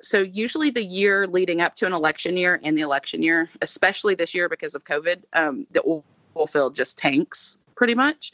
[0.00, 4.14] so usually the year leading up to an election year and the election year, especially
[4.14, 8.32] this year because of COVID, um, the oil field just tanks pretty much.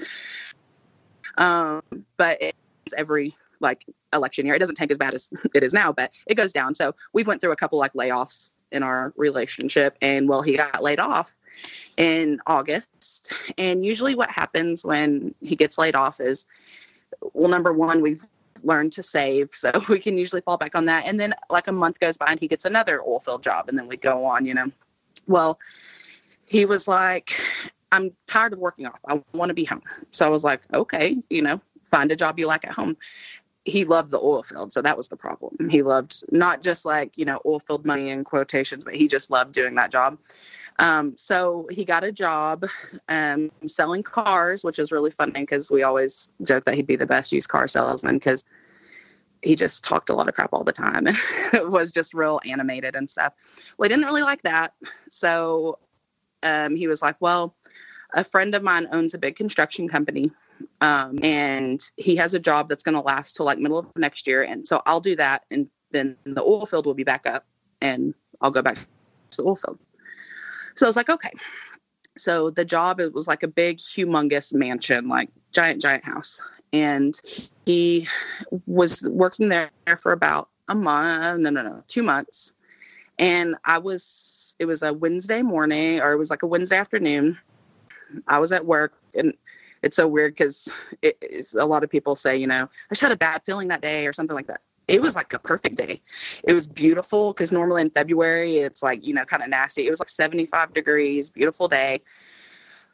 [1.39, 1.83] Um,
[2.17, 4.55] but it's every like election year.
[4.55, 6.75] It doesn't tank as bad as it is now, but it goes down.
[6.75, 10.83] So we've went through a couple like layoffs in our relationship, and well, he got
[10.83, 11.35] laid off
[11.97, 13.33] in August.
[13.57, 16.47] And usually, what happens when he gets laid off is,
[17.33, 18.25] well, number one, we've
[18.65, 19.51] learned to save.
[19.53, 21.07] So we can usually fall back on that.
[21.07, 23.79] And then like a month goes by and he gets another oil field job and
[23.79, 24.71] then we go on, you know.
[25.27, 25.59] Well,
[26.47, 27.33] he was like,
[27.93, 28.99] I'm tired of working off.
[29.09, 29.83] I want to be home.
[30.11, 32.97] So I was like, okay, you know, find a job you like at home.
[33.65, 34.73] He loved the oil field.
[34.73, 35.71] So that was the problem.
[35.71, 39.31] He loved not just like, you know, oil field money in quotations, but he just
[39.31, 40.19] loved doing that job.
[40.79, 42.67] Um, so he got a job
[43.09, 47.07] um, selling cars, which is really funny because we always joke that he'd be the
[47.07, 48.45] best used car salesman because
[49.43, 51.17] he just talked a lot of crap all the time and
[51.53, 53.35] it was just real animated and stuff.
[53.77, 54.75] Well, he didn't really like that.
[55.11, 55.79] So
[56.43, 57.55] um, he was like, well,
[58.15, 60.31] a friend of mine owns a big construction company
[60.81, 64.27] um, and he has a job that's going to last till like middle of next
[64.27, 64.43] year.
[64.43, 65.45] And so I'll do that.
[65.51, 67.45] And then the oil field will be back up
[67.81, 68.77] and I'll go back
[69.31, 69.79] to the oil field.
[70.75, 71.31] So I was like, okay.
[72.17, 76.41] So the job it was like a big, humongous mansion, like giant, giant house.
[76.73, 77.21] And
[77.67, 78.09] he
[78.67, 82.55] was working there for about a month, no, no, no, two months.
[83.19, 87.39] And I was, it was a Wednesday morning or it was like a Wednesday afternoon.
[88.27, 89.35] I was at work and
[89.83, 93.17] it's so weird because a lot of people say, you know, I just had a
[93.17, 96.01] bad feeling that day or something like that it was like a perfect day.
[96.45, 99.87] It was beautiful because normally in February it's like, you know, kind of nasty.
[99.87, 102.03] It was like 75 degrees, beautiful day.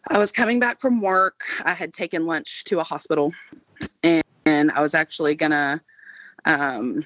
[0.08, 1.42] I was coming back from work.
[1.64, 3.32] I had taken lunch to a hospital
[4.02, 5.80] and, and I was actually gonna
[6.44, 7.04] um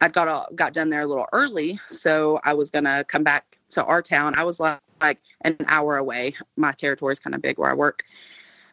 [0.00, 3.84] I got got done there a little early, so I was gonna come back to
[3.84, 4.34] our town.
[4.36, 6.34] I was like, like an hour away.
[6.56, 8.04] My territory is kind of big where I work,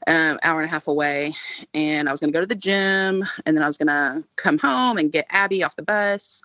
[0.07, 1.33] um, hour and a half away.
[1.73, 4.23] And I was going to go to the gym and then I was going to
[4.35, 6.41] come home and get Abby off the bus.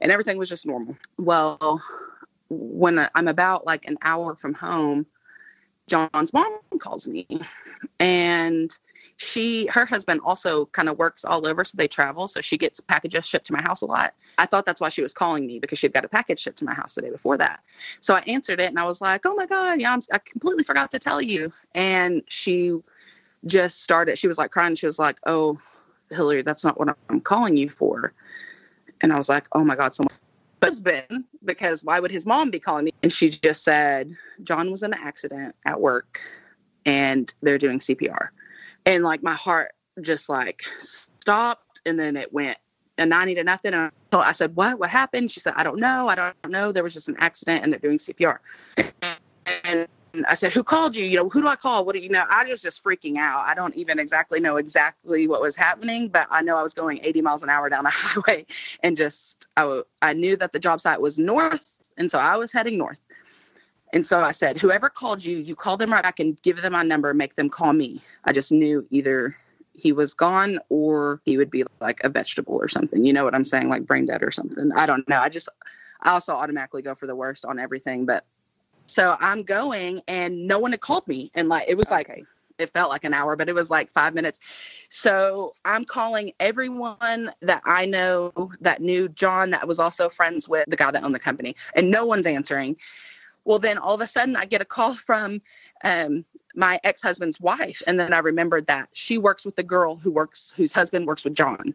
[0.00, 0.96] And everything was just normal.
[1.18, 1.82] Well,
[2.48, 5.06] when I'm about like an hour from home,
[5.88, 7.26] John's mom calls me.
[7.98, 8.70] And
[9.16, 12.78] she her husband also kind of works all over so they travel so she gets
[12.78, 14.14] packages shipped to my house a lot.
[14.38, 16.64] I thought that's why she was calling me because she'd got a package shipped to
[16.64, 17.60] my house the day before that.
[18.00, 20.62] So i answered it and i was like oh my god yeah I'm, i completely
[20.62, 21.52] forgot to tell you.
[21.74, 22.78] And she
[23.44, 24.76] just started she was like crying.
[24.76, 25.58] She was like oh
[26.10, 28.12] hillary that's not what i'm calling you for.
[29.00, 30.14] And i was like oh my god someone
[30.62, 32.92] husband because why would his mom be calling me?
[33.02, 36.20] And she just said, John was in an accident at work
[36.84, 38.28] and they're doing CPR.
[38.86, 42.58] And like my heart just like stopped and then it went
[42.98, 43.74] a 90 to nothing.
[43.74, 44.78] And I said, What?
[44.78, 45.30] What happened?
[45.30, 46.08] She said, I don't know.
[46.08, 46.72] I don't know.
[46.72, 48.38] There was just an accident and they're doing CPR.
[49.64, 49.88] And
[50.26, 51.04] I said, Who called you?
[51.04, 51.84] You know, who do I call?
[51.84, 52.24] What do you know?
[52.30, 53.44] I was just freaking out.
[53.46, 57.00] I don't even exactly know exactly what was happening, but I know I was going
[57.02, 58.46] 80 miles an hour down a highway
[58.82, 61.78] and just, I, I knew that the job site was north.
[61.96, 63.00] And so I was heading north.
[63.92, 66.72] And so I said, Whoever called you, you call them right back and give them
[66.72, 68.02] my number, make them call me.
[68.24, 69.36] I just knew either
[69.74, 73.04] he was gone or he would be like a vegetable or something.
[73.04, 73.68] You know what I'm saying?
[73.68, 74.72] Like brain dead or something.
[74.74, 75.18] I don't know.
[75.18, 75.48] I just,
[76.00, 78.04] I also automatically go for the worst on everything.
[78.04, 78.24] But
[78.88, 81.30] so I'm going and no one had called me.
[81.34, 82.24] And like, it was like, Okay.
[82.58, 84.40] it felt like an hour, but it was like five minutes.
[84.88, 90.64] So I'm calling everyone that I know that knew John, that was also friends with
[90.68, 92.76] the guy that owned the company, and no one's answering.
[93.44, 95.40] Well, then all of a sudden I get a call from
[95.84, 96.24] um,
[96.54, 97.82] my ex husband's wife.
[97.86, 101.24] And then I remembered that she works with the girl who works, whose husband works
[101.24, 101.74] with John.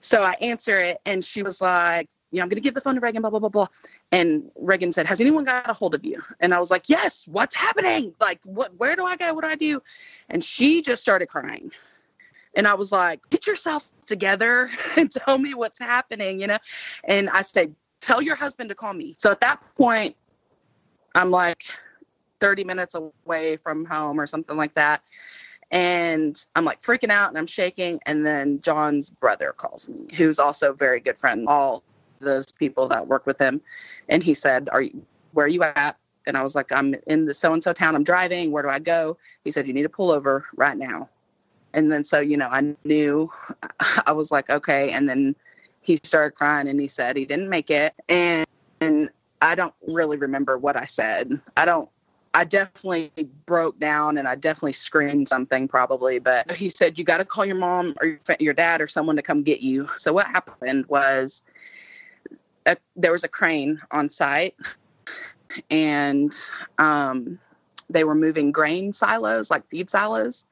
[0.00, 2.80] So I answer it, and she was like, you know, I'm going to give the
[2.80, 3.66] phone to Reagan, blah, blah, blah, blah.
[4.10, 6.20] And Reagan said, Has anyone got a hold of you?
[6.40, 8.14] And I was like, Yes, what's happening?
[8.20, 9.34] Like, what, where do I go?
[9.34, 9.82] What do I do?
[10.30, 11.70] And she just started crying.
[12.56, 16.58] And I was like, Get yourself together and tell me what's happening, you know?
[17.04, 19.14] And I said, Tell your husband to call me.
[19.18, 20.16] So at that point,
[21.14, 21.64] I'm like
[22.40, 25.02] 30 minutes away from home or something like that.
[25.70, 28.00] And I'm like freaking out and I'm shaking.
[28.06, 31.82] And then John's brother calls me, who's also a very good friend, all
[32.22, 33.60] those people that work with him.
[34.08, 35.96] And he said, Are you where are you at?
[36.26, 37.94] And I was like, I'm in the so and so town.
[37.94, 38.52] I'm driving.
[38.52, 39.16] Where do I go?
[39.44, 41.08] He said, You need to pull over right now.
[41.74, 43.30] And then so, you know, I knew
[44.06, 44.90] I was like, okay.
[44.90, 45.34] And then
[45.80, 47.94] he started crying and he said he didn't make it.
[48.08, 48.46] And,
[48.80, 49.08] and
[49.40, 51.40] I don't really remember what I said.
[51.56, 51.88] I don't
[52.34, 53.12] I definitely
[53.46, 57.44] broke down and I definitely screamed something probably, but he said, You got to call
[57.44, 59.88] your mom or your, your dad or someone to come get you.
[59.96, 61.42] So, what happened was
[62.66, 64.54] a, there was a crane on site
[65.70, 66.32] and
[66.78, 67.38] um,
[67.90, 70.46] they were moving grain silos, like feed silos.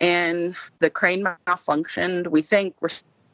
[0.00, 2.28] And the crane malfunctioned.
[2.28, 2.88] We think we're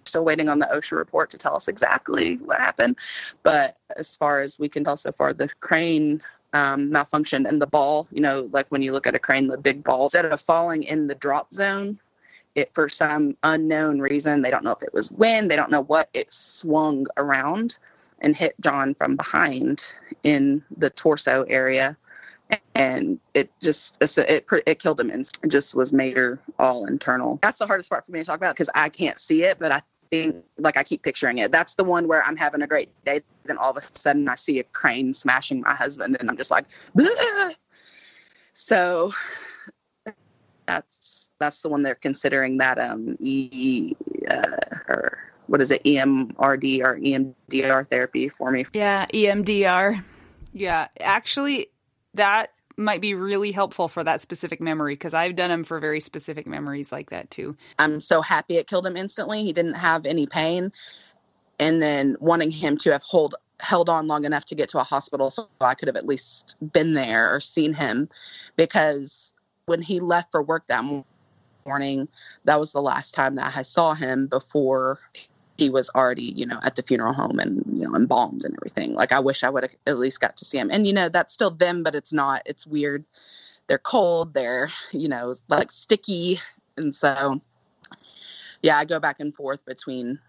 [0.05, 2.97] still waiting on the OSHA report to tell us exactly what happened.
[3.43, 7.67] But as far as we can tell so far, the crane um, malfunctioned and the
[7.67, 10.41] ball, you know, like when you look at a crane, the big ball, instead of
[10.41, 11.99] falling in the drop zone,
[12.55, 15.83] it for some unknown reason, they don't know if it was wind, they don't know
[15.83, 17.79] what, it swung around
[18.21, 21.97] and hit John from behind in the torso area.
[22.75, 25.11] And it just so it it killed him.
[25.11, 27.39] And it just was major all internal.
[27.43, 29.71] That's the hardest part for me to talk about because I can't see it, but
[29.71, 31.53] I think like I keep picturing it.
[31.53, 33.21] That's the one where I'm having a great day.
[33.45, 36.51] Then all of a sudden I see a crane smashing my husband, and I'm just
[36.51, 36.65] like,
[36.97, 37.55] "Bleh."
[38.55, 39.13] so
[40.67, 43.95] that's that's the one they're considering that um e
[44.31, 44.57] uh,
[44.89, 45.19] or
[45.49, 48.65] what is it EMRD or EMDR therapy for me.
[48.73, 50.05] Yeah, E EMDR.
[50.53, 51.69] Yeah, actually,
[52.15, 56.01] that might be really helpful for that specific memory because I've done them for very
[56.01, 57.57] specific memories like that too.
[57.79, 59.43] I'm so happy it killed him instantly.
[59.43, 60.73] He didn't have any pain,
[61.59, 64.85] and then wanting him to have hold held on long enough to get to a
[64.85, 68.09] hospital so I could have at least been there or seen him,
[68.57, 69.35] because
[69.67, 70.85] when he left for work that
[71.67, 72.09] morning,
[72.45, 75.01] that was the last time that I saw him before
[75.59, 78.95] he was already, you know, at the funeral home and, you know, embalmed and everything.
[78.95, 80.71] Like, I wish I would have at least got to see him.
[80.71, 82.43] And, you know, that's still them, but it's not.
[82.47, 83.05] It's weird.
[83.67, 84.35] They're cold.
[84.35, 86.39] They're, you know, like sticky.
[86.77, 87.41] And so,
[88.63, 90.21] yeah, I go back and forth between,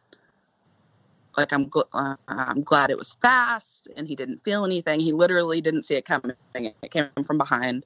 [1.37, 4.99] like, I'm, gl- uh, I'm glad it was fast and he didn't feel anything.
[4.99, 6.35] He literally didn't see it coming.
[6.55, 7.85] It came from behind.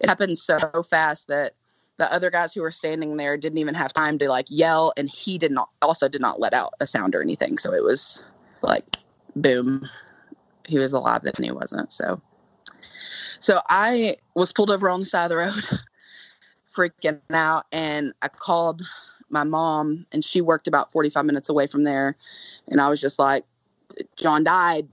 [0.00, 1.54] It happened so fast that
[1.98, 5.08] the other guys who were standing there didn't even have time to like yell and
[5.08, 7.58] he did not also did not let out a sound or anything.
[7.58, 8.24] So it was
[8.62, 8.96] like
[9.36, 9.88] boom.
[10.66, 12.20] He was alive then he wasn't so.
[13.40, 15.64] So i was pulled over on the side of the road
[16.74, 18.82] freaking out and i called
[19.28, 22.16] my mom and she worked about 45 minutes away from there.
[22.68, 23.44] And i was just like
[24.16, 24.88] john died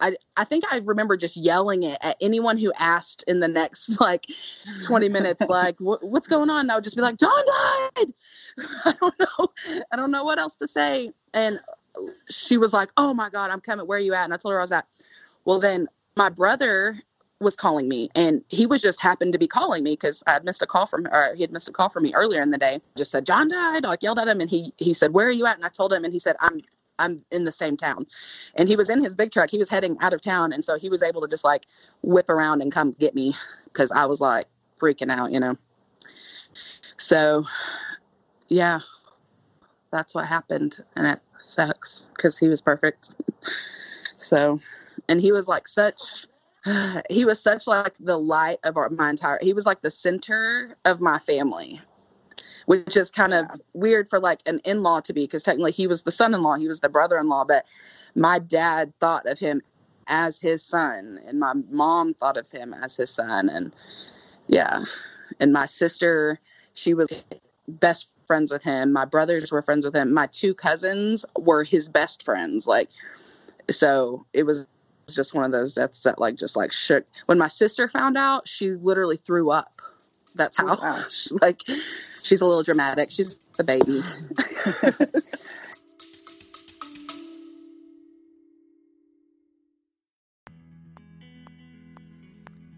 [0.00, 4.00] I, I think I remember just yelling it at anyone who asked in the next
[4.00, 4.26] like
[4.84, 6.60] 20 minutes, like, what's going on?
[6.60, 8.12] And I would just be like, John died.
[8.84, 9.48] I don't know.
[9.92, 11.12] I don't know what else to say.
[11.34, 11.58] And
[12.28, 13.86] she was like, oh my God, I'm coming.
[13.86, 14.24] Where are you at?
[14.24, 14.86] And I told her I was at.
[15.44, 17.00] Well, then my brother
[17.38, 20.44] was calling me and he was just happened to be calling me because I had
[20.44, 22.58] missed a call from or he had missed a call from me earlier in the
[22.58, 22.80] day.
[22.96, 23.84] Just said, John died.
[23.84, 25.56] I like yelled at him and he he said, Where are you at?
[25.56, 26.62] And I told him and he said, I'm
[26.98, 28.06] I'm in the same town.
[28.54, 29.50] And he was in his big truck.
[29.50, 30.52] He was heading out of town.
[30.52, 31.66] And so he was able to just like
[32.02, 34.46] whip around and come get me because I was like
[34.80, 35.56] freaking out, you know.
[36.96, 37.44] So,
[38.48, 38.80] yeah,
[39.90, 40.78] that's what happened.
[40.94, 43.14] And it sucks because he was perfect.
[44.18, 44.60] So,
[45.08, 46.26] and he was like such.
[47.08, 49.38] He was such like the light of our, my entire.
[49.40, 51.80] He was like the center of my family
[52.66, 56.02] which is kind of weird for like an in-law to be because technically he was
[56.02, 57.64] the son-in-law he was the brother-in-law but
[58.14, 59.60] my dad thought of him
[60.06, 63.74] as his son and my mom thought of him as his son and
[64.46, 64.84] yeah
[65.40, 66.38] and my sister
[66.74, 67.08] she was
[67.68, 71.88] best friends with him my brothers were friends with him my two cousins were his
[71.88, 72.88] best friends like
[73.70, 74.68] so it was
[75.14, 77.04] just one of those deaths that like just like shook.
[77.26, 79.82] When my sister found out, she literally threw up.
[80.34, 81.04] That's how Wow.
[81.40, 81.62] like
[82.26, 83.10] she's a little dramatic.
[83.10, 84.02] She's the baby.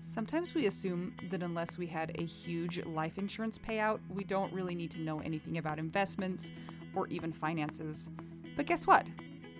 [0.02, 4.74] Sometimes we assume that unless we had a huge life insurance payout, we don't really
[4.74, 6.50] need to know anything about investments
[6.94, 8.10] or even finances.
[8.56, 9.06] But guess what?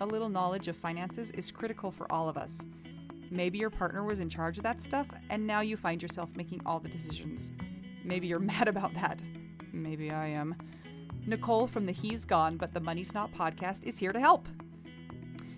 [0.01, 2.65] A little knowledge of finances is critical for all of us.
[3.31, 6.61] Maybe your partner was in charge of that stuff, and now you find yourself making
[6.65, 7.51] all the decisions.
[8.03, 9.21] Maybe you're mad about that.
[9.71, 10.55] Maybe I am.
[11.25, 14.47] Nicole from the He's Gone But the Money's Not podcast is here to help.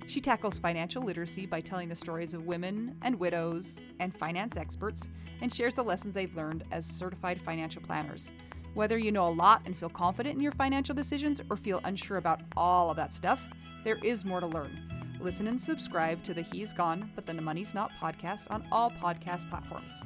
[0.08, 5.08] She tackles financial literacy by telling the stories of women and widows and finance experts
[5.42, 8.32] and shares the lessons they've learned as certified financial planners.
[8.74, 12.18] Whether you know a lot and feel confident in your financial decisions or feel unsure
[12.18, 13.48] about all of that stuff,
[13.84, 15.18] there is more to learn.
[15.20, 19.50] Listen and subscribe to the He's Gone But the Money's Not podcast on all podcast
[19.50, 20.04] platforms.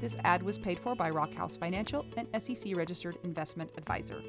[0.00, 4.20] This ad was paid for by Rockhouse Financial, an SEC registered investment advisor.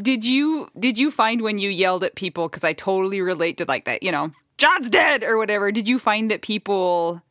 [0.00, 3.64] Did you did you find when you yelled at people because I totally relate to
[3.66, 5.70] like that, you know, John's dead or whatever.
[5.72, 7.22] Did you find that people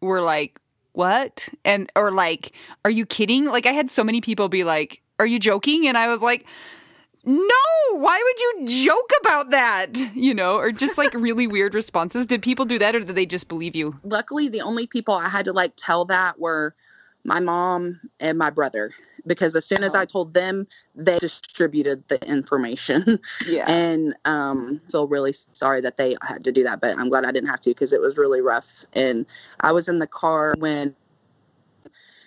[0.00, 0.58] were like,
[0.92, 2.52] "What?" and or like,
[2.84, 5.96] "Are you kidding?" Like I had so many people be like, "Are you joking?" and
[5.96, 6.46] I was like,
[7.24, 12.26] "No, why would you joke about that?" You know, or just like really weird responses.
[12.26, 13.96] Did people do that or did they just believe you?
[14.04, 16.74] Luckily, the only people I had to like tell that were
[17.24, 18.90] my mom and my brother
[19.26, 23.18] because as soon as I told them, they distributed the information.
[23.48, 23.64] Yeah.
[23.70, 27.32] and um feel really sorry that they had to do that but i'm glad i
[27.32, 29.26] didn't have to because it was really rough and
[29.60, 30.94] i was in the car when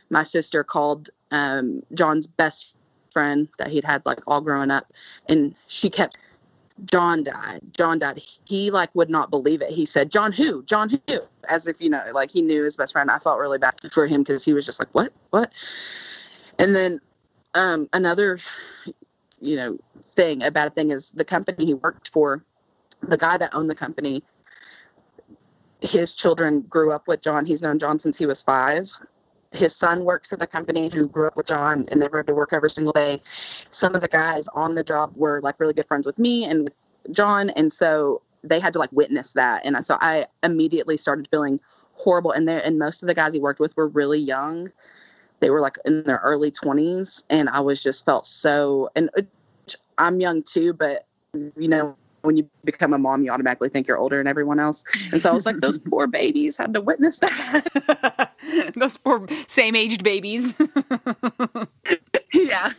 [0.10, 2.76] my sister called um john's best
[3.18, 4.94] friend that he'd had like all growing up
[5.28, 6.20] and she kept
[6.86, 7.62] john died.
[7.76, 8.22] John died.
[8.46, 9.72] He like would not believe it.
[9.72, 10.62] He said john who?
[10.66, 11.20] John who?
[11.50, 13.10] As if you know like he knew his best friend.
[13.10, 15.12] I felt really bad for him because he was just like what?
[15.32, 15.52] What?
[16.60, 17.00] And then
[17.56, 18.38] um another
[19.42, 22.44] you know thing a bad thing is the company he worked for
[23.02, 24.22] the guy that owned the company
[25.82, 27.48] his children grew up with john.
[27.48, 28.92] He's known john since he was five
[29.58, 32.34] his son worked for the company who grew up with john and they rode to
[32.34, 33.22] work every single day.
[33.72, 36.66] Some of the guys on the job were like really good friends with me and
[36.66, 36.74] with
[37.12, 39.66] john and so they had to like witness that.
[39.66, 41.60] And so i immediately started feeling
[41.94, 42.32] horrible.
[42.32, 44.72] And there and most of the guys he worked with were really young.
[45.40, 49.22] They were like in their early 20s and i was just felt so and uh,
[49.98, 51.06] i'm young too but
[51.56, 54.84] you know when you become a mom you automatically think you're older than everyone else.
[55.12, 58.32] And so i was like those poor babies had to witness that.
[58.76, 60.54] Those poor same aged babies.
[62.34, 62.72] yeah.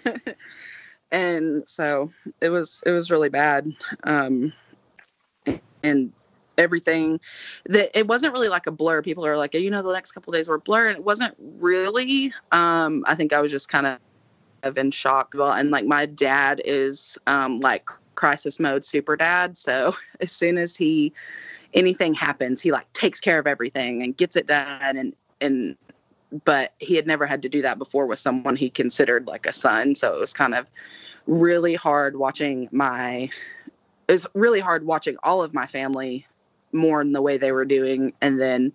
[1.10, 2.10] And so
[2.40, 3.66] it was it was really bad.
[4.04, 4.52] Um
[5.82, 6.12] and
[6.56, 7.20] everything
[7.66, 9.02] that it wasn't really like a blur.
[9.02, 10.88] People are like you know the next couple days were blur.
[10.88, 13.98] And it wasn't really um i think i was just kind of
[14.62, 15.34] of in shock.
[15.36, 17.88] Well and like my dad is um like
[18.18, 19.56] crisis mode super dad.
[19.56, 21.12] So as soon as he
[21.74, 24.96] anything happens he like takes care of everything and gets it done.
[24.96, 25.76] And and
[26.44, 29.52] but he had never had to do that before with someone he considered like a
[29.52, 29.94] son.
[29.94, 30.66] So it was kind of
[31.26, 33.30] really hard watching my
[34.08, 36.26] it was really hard watching all of my family
[36.72, 38.12] mourn the way they were doing.
[38.20, 38.72] And then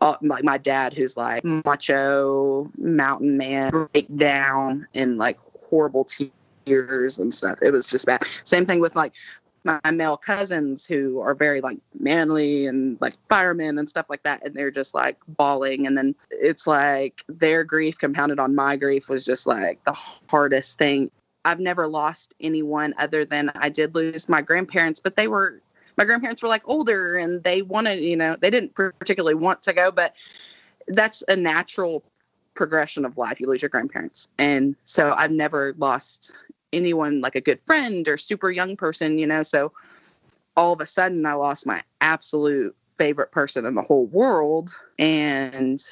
[0.00, 5.38] uh, like my dad who's like macho mountain man break down in like
[5.68, 6.32] horrible tears
[6.66, 7.58] and stuff.
[7.62, 8.24] It was just bad.
[8.44, 9.12] Same thing with like
[9.64, 14.44] my male cousins who are very like manly and like firemen and stuff like that
[14.46, 19.08] and they're just like bawling and then it's like their grief compounded on my grief
[19.08, 19.92] was just like the
[20.30, 21.10] hardest thing.
[21.44, 25.60] I've never lost anyone other than i did lose my grandparents but they were
[25.96, 29.72] my grandparents were like older and they wanted you know they didn't particularly want to
[29.72, 30.14] go but
[30.88, 32.02] that's a natural
[32.56, 33.40] progression of life.
[33.40, 34.28] You lose your grandparents.
[34.38, 36.32] And so i've never lost
[36.76, 39.42] anyone like a good friend or super young person you know?
[39.42, 39.72] So
[40.56, 45.82] all of a sudden i lost my absolute favorite person in the whole world and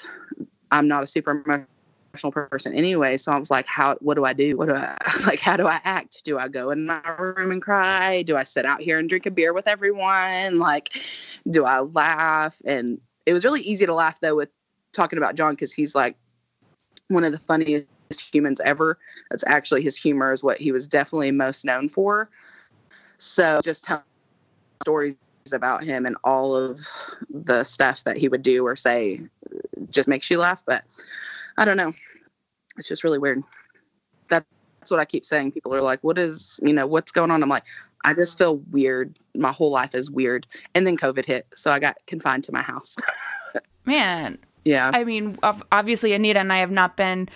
[0.70, 4.32] i'm not a super emotional person anyway so i was like how what do i
[4.32, 4.57] do?
[4.57, 6.24] What do i like how do i act?
[6.24, 8.22] Do i go in my room and cry?
[8.22, 10.59] Do i sit out here and drink a beer with everyone?
[10.59, 10.97] Like
[11.51, 12.61] do i laugh?
[12.64, 14.51] And it was really easy to laugh though with
[14.93, 16.16] talking about john because he's like
[17.09, 17.87] one of the funniest
[18.20, 18.98] humans ever
[19.30, 22.28] that's actually his humor is what he was definitely most known for
[23.18, 24.02] so just tell
[24.82, 25.16] stories
[25.52, 26.80] about him and all of
[27.30, 29.20] the stuff that he would do or say
[29.90, 30.84] just makes you laugh but
[31.58, 31.92] i don't know
[32.76, 33.42] it's just really weird
[34.28, 34.46] that's
[34.84, 35.52] that's what I keep saying.
[35.52, 37.64] People are like, "What is you know what's going on?" I'm like,
[38.04, 39.18] I just feel weird.
[39.34, 40.46] My whole life is weird.
[40.74, 42.98] And then COVID hit, so I got confined to my house.
[43.86, 44.36] Man,
[44.66, 44.90] yeah.
[44.92, 47.30] I mean, obviously, Anita and I have not been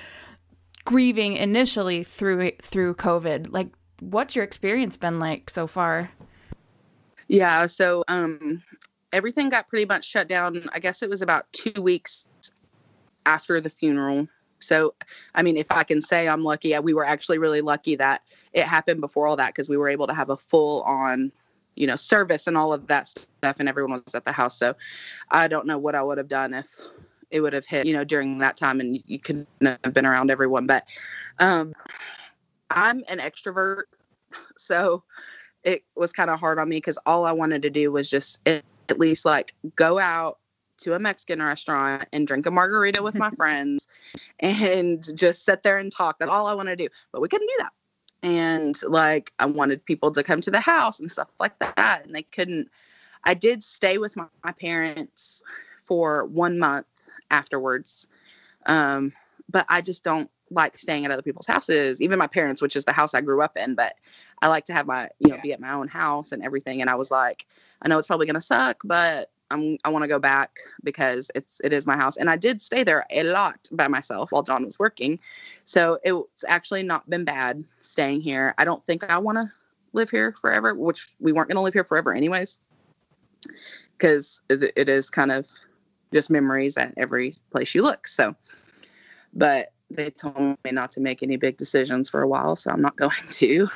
[0.88, 3.52] grieving initially through through COVID.
[3.52, 3.68] Like,
[4.00, 6.10] what's your experience been like so far?
[7.28, 8.62] Yeah, so um,
[9.12, 10.66] everything got pretty much shut down.
[10.72, 12.26] I guess it was about two weeks
[13.26, 14.28] after the funeral.
[14.60, 14.94] So,
[15.34, 18.22] I mean, if I can say I'm lucky, we were actually really lucky that
[18.54, 21.30] it happened before all that because we were able to have a full on,
[21.76, 24.58] you know, service and all of that stuff, and everyone was at the house.
[24.58, 24.74] So,
[25.30, 26.90] I don't know what I would have done if
[27.30, 30.30] it would have hit, you know, during that time and you couldn't have been around
[30.30, 30.66] everyone.
[30.66, 30.84] But
[31.38, 31.72] um,
[32.70, 33.84] I'm an extrovert.
[34.56, 35.02] So,
[35.64, 38.40] it was kind of hard on me because all I wanted to do was just
[38.46, 38.64] at
[38.98, 40.38] least like go out
[40.78, 43.88] to a Mexican restaurant and drink a margarita with my friends
[44.40, 46.18] and just sit there and talk.
[46.18, 46.88] That's all I want to do.
[47.12, 47.72] But we couldn't do that.
[48.22, 52.04] And like I wanted people to come to the house and stuff like that.
[52.04, 52.68] And they couldn't.
[53.24, 55.42] I did stay with my, my parents
[55.84, 56.86] for one month
[57.30, 58.08] afterwards.
[58.66, 59.12] Um,
[59.50, 62.84] but I just don't like staying at other people's houses, even my parents, which is
[62.84, 63.74] the house I grew up in.
[63.74, 63.94] But
[64.40, 65.42] I like to have my, you know, yeah.
[65.42, 66.80] be at my own house and everything.
[66.80, 67.46] And I was like,
[67.82, 71.30] I know it's probably going to suck, but I'm, I want to go back because
[71.34, 72.16] it's, it is my house.
[72.18, 75.18] And I did stay there a lot by myself while John was working.
[75.64, 78.54] So it's actually not been bad staying here.
[78.58, 79.50] I don't think I want to
[79.92, 82.60] live here forever, which we weren't going to live here forever anyways,
[83.96, 85.48] because it, it is kind of
[86.12, 88.08] just memories at every place you look.
[88.08, 88.34] So,
[89.32, 92.82] but they told me not to make any big decisions for a while, so I'm
[92.82, 93.68] not going to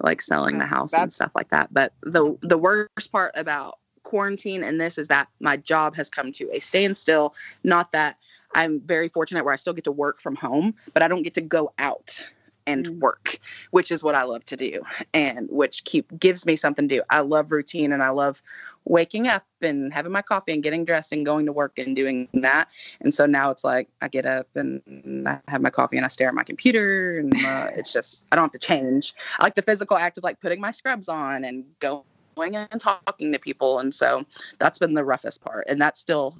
[0.00, 1.72] like selling the house and stuff like that.
[1.72, 6.32] But the the worst part about quarantine and this is that my job has come
[6.32, 7.34] to a standstill.
[7.62, 8.18] Not that
[8.54, 11.34] I'm very fortunate where I still get to work from home, but I don't get
[11.34, 12.24] to go out
[12.66, 12.98] and mm.
[12.98, 13.38] work,
[13.70, 17.02] which is what I love to do and which keep gives me something to do.
[17.10, 18.42] I love routine and I love
[18.84, 22.28] waking up and having my coffee and getting dressed and going to work and doing
[22.34, 22.68] that.
[23.00, 26.08] And so now it's like I get up and I have my coffee and I
[26.08, 29.14] stare at my computer and uh, it's just I don't have to change.
[29.38, 32.02] I like the physical act of like putting my scrubs on and going
[32.36, 34.24] and talking to people and so
[34.58, 36.36] that's been the roughest part and that's still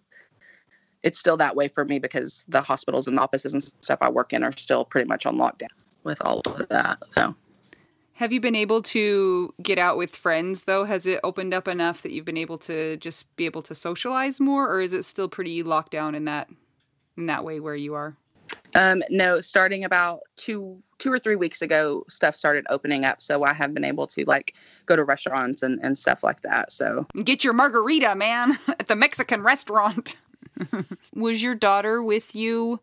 [1.04, 4.08] it's still that way for me because the hospitals and the offices and stuff I
[4.08, 5.68] work in are still pretty much on lockdown
[6.04, 6.98] with all of that.
[7.10, 7.34] So
[8.14, 10.84] have you been able to get out with friends though?
[10.84, 14.40] Has it opened up enough that you've been able to just be able to socialize
[14.40, 16.48] more or is it still pretty locked down in that
[17.16, 18.16] in that way where you are?
[18.74, 23.20] Um, no, starting about two two or three weeks ago, stuff started opening up.
[23.20, 24.54] So I have been able to like
[24.86, 26.70] go to restaurants and, and stuff like that.
[26.70, 30.16] So get your margarita, man, at the Mexican restaurant.
[31.14, 32.78] Was your daughter with you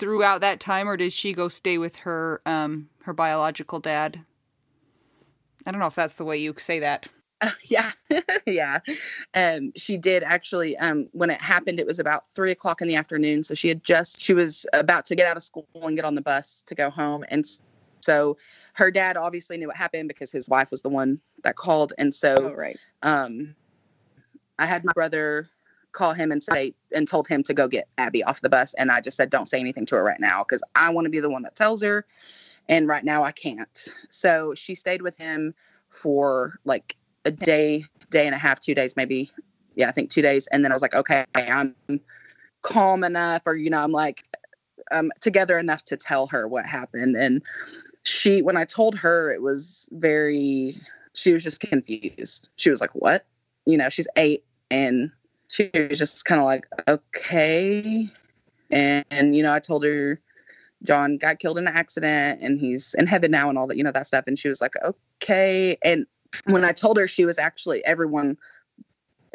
[0.00, 4.24] throughout that time, or did she go stay with her um, her biological dad?
[5.66, 7.06] I don't know if that's the way you say that.
[7.42, 7.92] Uh, yeah,
[8.46, 8.80] yeah.
[9.34, 10.76] Um, she did actually.
[10.78, 13.44] Um, when it happened, it was about three o'clock in the afternoon.
[13.44, 16.14] So she had just she was about to get out of school and get on
[16.14, 17.44] the bus to go home, and
[18.00, 18.38] so
[18.72, 22.14] her dad obviously knew what happened because his wife was the one that called, and
[22.14, 22.78] so oh, right.
[23.02, 23.54] Um,
[24.58, 25.48] I had my brother
[25.92, 28.74] call him and say and told him to go get Abby off the bus.
[28.74, 31.10] And I just said, don't say anything to her right now because I want to
[31.10, 32.04] be the one that tells her.
[32.68, 33.88] And right now I can't.
[34.08, 35.54] So she stayed with him
[35.88, 39.30] for like a day, day and a half, two days, maybe.
[39.74, 40.46] Yeah, I think two days.
[40.46, 41.74] And then I was like, okay, I'm
[42.62, 44.24] calm enough, or, you know, I'm like,
[44.90, 47.16] um, together enough to tell her what happened.
[47.16, 47.42] And
[48.02, 50.80] she, when I told her, it was very,
[51.14, 52.50] she was just confused.
[52.56, 53.24] She was like, what?
[53.66, 55.10] You know, she's eight and
[55.50, 58.08] she was just kind of like, okay.
[58.70, 60.20] And, and, you know, I told her
[60.84, 63.82] John got killed in an accident and he's in heaven now and all that, you
[63.82, 64.24] know, that stuff.
[64.28, 65.76] And she was like, okay.
[65.84, 66.06] And
[66.46, 68.38] when I told her she was actually everyone,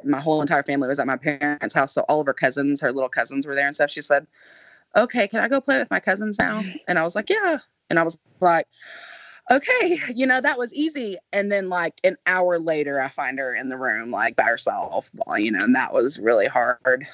[0.05, 1.93] my whole entire family was at my parents' house.
[1.93, 3.89] So all of her cousins, her little cousins were there and stuff.
[3.89, 4.25] She said,
[4.95, 6.61] okay, can I go play with my cousins now?
[6.87, 7.57] And I was like, yeah.
[7.89, 8.67] And I was like,
[9.51, 11.17] okay, you know, that was easy.
[11.33, 15.09] And then like an hour later, I find her in the room, like by herself,
[15.37, 17.05] you know, and that was really hard.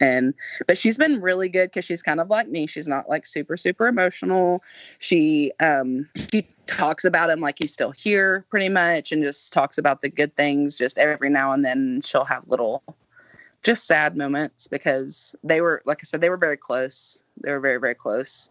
[0.00, 0.34] And,
[0.66, 2.66] but she's been really good because she's kind of like me.
[2.66, 4.62] She's not like super, super emotional.
[4.98, 9.78] She, um, she talks about him like he's still here pretty much and just talks
[9.78, 12.82] about the good things just every now and then she'll have little
[13.62, 17.58] just sad moments because they were like i said they were very close they were
[17.58, 18.50] very very close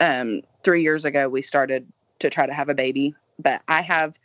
[0.00, 1.86] um three years ago we started
[2.20, 3.14] to try to have a baby.
[3.38, 4.18] But I have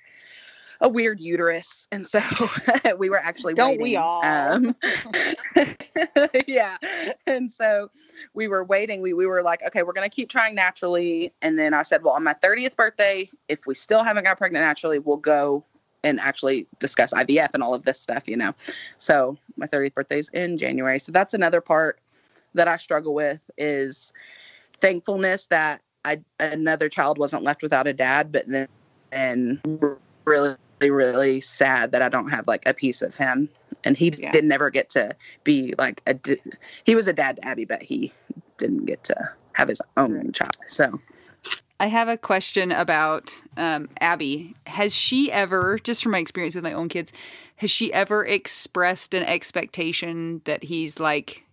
[0.82, 2.22] a weird uterus, and so
[2.98, 3.84] we were actually Don't waiting.
[3.84, 4.24] we all?
[4.24, 4.76] Um,
[6.48, 6.78] yeah,
[7.28, 7.90] and so
[8.34, 9.02] we were waiting.
[9.02, 12.14] We we were like, okay, we're gonna keep trying naturally, and then I said, well,
[12.14, 15.64] on my thirtieth birthday, if we still haven't got pregnant naturally, we'll go
[16.04, 18.54] and actually discuss IVF and all of this stuff, you know.
[18.98, 21.00] So my 30th birthday is in January.
[21.00, 22.00] So that's another part
[22.54, 24.14] that I struggle with is
[24.78, 28.68] thankfulness that I another child wasn't left without a dad, but then
[29.12, 29.60] and
[30.26, 33.50] really really sad that I don't have like a piece of him.
[33.84, 34.32] And he Yeah.
[34.32, 36.18] did never get to be like a
[36.86, 38.12] he was a dad to Abby, but he
[38.58, 39.16] didn't get to
[39.54, 40.56] have his own child.
[40.68, 41.00] So
[41.82, 44.56] I have a question about um, Abby.
[44.68, 47.14] Has she ever, just from my experience with my own kids,
[47.58, 51.46] has she ever expressed an expectation that he's like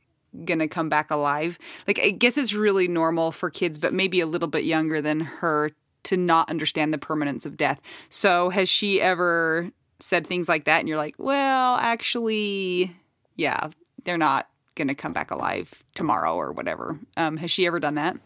[0.44, 1.58] gonna come back alive?
[1.86, 5.20] Like, I guess it's really normal for kids, but maybe a little bit younger than
[5.20, 5.70] her
[6.04, 7.80] to not understand the permanence of death.
[8.08, 10.80] So, has she ever said things like that?
[10.80, 12.94] And you're like, well, actually,
[13.36, 13.68] yeah,
[14.04, 16.98] they're not gonna come back alive tomorrow or whatever.
[17.16, 18.16] Um, has she ever done that?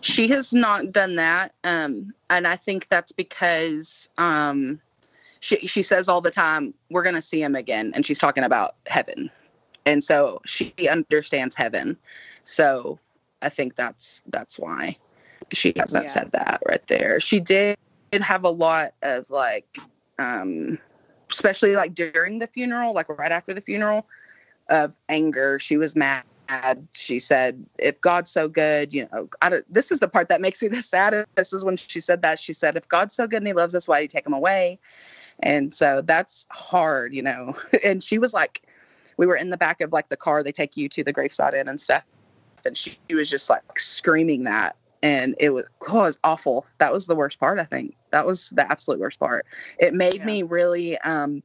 [0.00, 4.80] she has not done that um and i think that's because um
[5.40, 8.44] she she says all the time we're going to see him again and she's talking
[8.44, 9.30] about heaven
[9.86, 11.96] and so she understands heaven.
[12.44, 12.98] So
[13.42, 14.96] i think that's that's why
[15.52, 16.10] she hasn't Yeah.
[16.10, 17.20] said that right there.
[17.20, 17.76] She did
[18.20, 19.78] have a lot of like
[20.18, 20.78] um
[21.30, 24.06] especially like during the funeral like right after the funeral
[24.68, 25.58] of anger.
[25.58, 26.24] She was mad.
[26.92, 30.40] She said if god's so good you know I don't, this is the part that
[30.40, 32.38] makes me the saddest this is when she said that.
[32.38, 34.32] She said if god's so good and he loves us why do you take him
[34.32, 34.78] away?
[35.40, 37.54] And so that's hard you know.
[37.84, 38.62] And she was like
[39.16, 41.54] we were in the back of like the car they take you to the graveside
[41.54, 42.04] in and stuff.
[42.64, 44.76] And she, she was just like screaming that.
[45.02, 46.66] And it was, oh, it was awful.
[46.78, 47.94] That was the worst part i think.
[48.10, 49.46] That was the absolute worst part.
[49.78, 50.26] It made Yeah.
[50.26, 51.42] me really um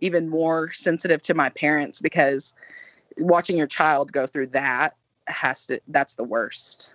[0.00, 2.54] even more sensitive to my parents because
[3.18, 4.94] watching your child go through that
[5.26, 6.94] has to that's the worst.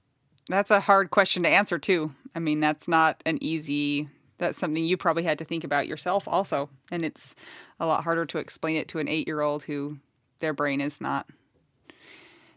[0.50, 2.12] That's a hard question to answer too.
[2.36, 6.28] I mean, that's not an easy that's something you probably had to think about yourself
[6.28, 6.70] also.
[6.92, 7.36] And it's
[7.80, 9.98] a lot harder to explain it to an 8-year-old who
[10.40, 11.28] their brain is not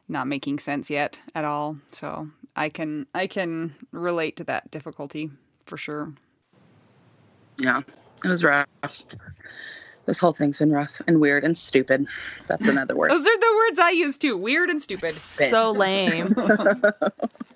[0.09, 1.77] not making sense yet at all.
[1.93, 5.31] So, I can I can relate to that difficulty
[5.67, 6.13] for sure.
[7.59, 7.81] yeah
[8.25, 8.67] it was rough
[10.07, 12.07] this whole thing's been rough and weird and stupid
[12.47, 14.37] that's another word Those are the words I use too.
[14.37, 15.11] Weird and stupid.
[15.11, 16.35] So lame.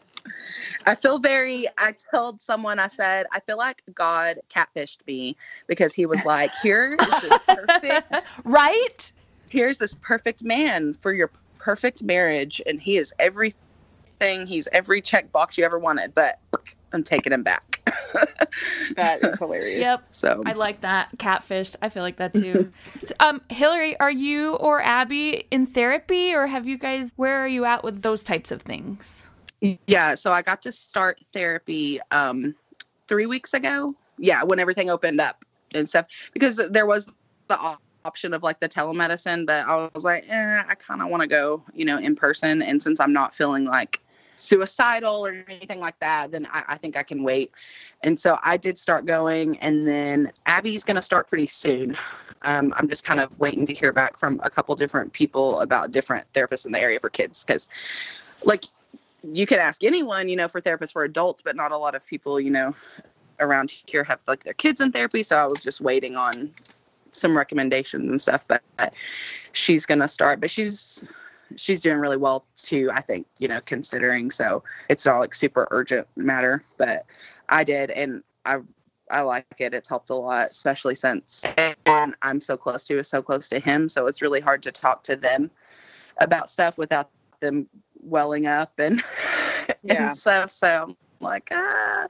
[0.87, 5.95] i feel very i told someone i said i feel like god catfished me because
[5.95, 9.13] he was like here is this perfect right?
[9.49, 15.31] here's this perfect man for your perfect marriage and he is everything he's every check
[15.33, 16.39] box you ever wanted but
[16.93, 17.71] i'm taking him back
[18.97, 19.81] That is hilarious.
[19.81, 20.03] Yep.
[20.11, 21.17] so I like that.
[21.17, 21.77] Catfished.
[21.81, 22.73] I feel like that too.
[23.21, 27.65] um, Hillary, are you or Abby in therapy or have you guys where are you
[27.65, 29.30] at with those types of things?
[29.61, 32.55] Yeah so i got to start therapy um
[33.09, 33.95] three weeks ago.
[34.19, 35.45] Yeah when everything opened up
[35.75, 37.09] and stuff because there was
[37.49, 41.21] the option of like the telemedicine but i was like eh, i kind of want
[41.21, 42.63] to go you know in person.
[42.63, 44.01] And since i'm not feeling like
[44.37, 47.53] suicidal or anything like that then I, I think i can wait.
[48.03, 51.97] And so i did start going and then abby's going to start pretty soon.
[52.43, 55.91] Um, i'm just kind of waiting to hear back from a couple different people about
[55.91, 57.69] different therapists in the area for kids because
[58.45, 58.65] like
[59.23, 62.07] you could ask anyone, you know, for therapists for adults, but not a lot of
[62.07, 62.75] people, you know,
[63.39, 65.23] around here have like their kids in therapy.
[65.23, 66.51] So I was just waiting on
[67.13, 68.47] some recommendations and stuff.
[68.47, 68.63] But
[69.53, 71.05] she's gonna start, but she's
[71.57, 72.91] she's doing really well too.
[72.93, 77.05] I think you know, considering so it's not like super urgent matter, but
[77.49, 78.61] I did, and I
[79.11, 79.75] I like it.
[79.75, 81.45] It's helped a lot, especially since
[81.87, 83.89] and I'm so close to so close to him.
[83.89, 85.51] So it's really hard to talk to them
[86.21, 87.11] about stuff without
[87.41, 87.67] them
[88.03, 89.03] welling up and
[89.83, 90.05] Yeah.
[90.05, 90.53] and stuff.
[90.53, 92.07] So I'm like, ah,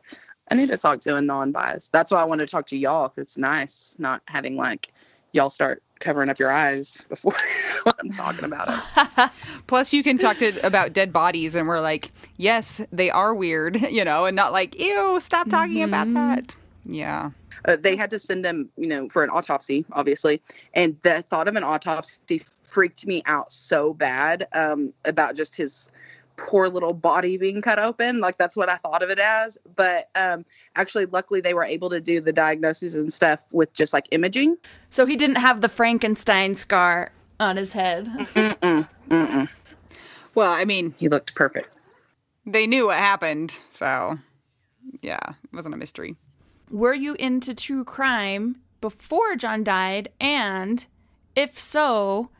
[0.51, 1.93] I need to talk to a non-biased.
[1.93, 3.09] That's why I want to talk to y'all.
[3.09, 4.93] 'cause It's nice not having like
[5.32, 7.34] y'all start covering up your eyes before
[8.01, 9.30] I'm talking about it.
[9.68, 13.80] Plus, you can talk to about dead bodies, and we're like, yes, they are weird,
[13.82, 16.57] you know, and not like, ew, stop talking about that.
[16.84, 17.30] Yeah.
[17.66, 20.40] Uh, they had to send him, you know, for an autopsy, obviously.
[20.74, 25.90] And the thought of an autopsy freaked me out so bad um, about just his
[26.36, 28.20] poor little body being cut open.
[28.20, 29.58] Like that's what I thought of it as.
[29.76, 30.44] But um,
[30.74, 34.56] actually, luckily, they were able to do the diagnoses and stuff with just like imaging.
[34.88, 38.06] So he didn't have the Frankenstein scar on his head.
[38.06, 39.48] Mm-mm, mm-mm.
[40.34, 41.76] Well, I mean, He looked perfect.
[42.46, 44.18] they knew what happened, so
[45.02, 46.16] yeah, it wasn't a mystery.
[46.70, 50.08] Were you into true crime before John died?
[50.20, 50.86] And
[51.36, 52.30] if so,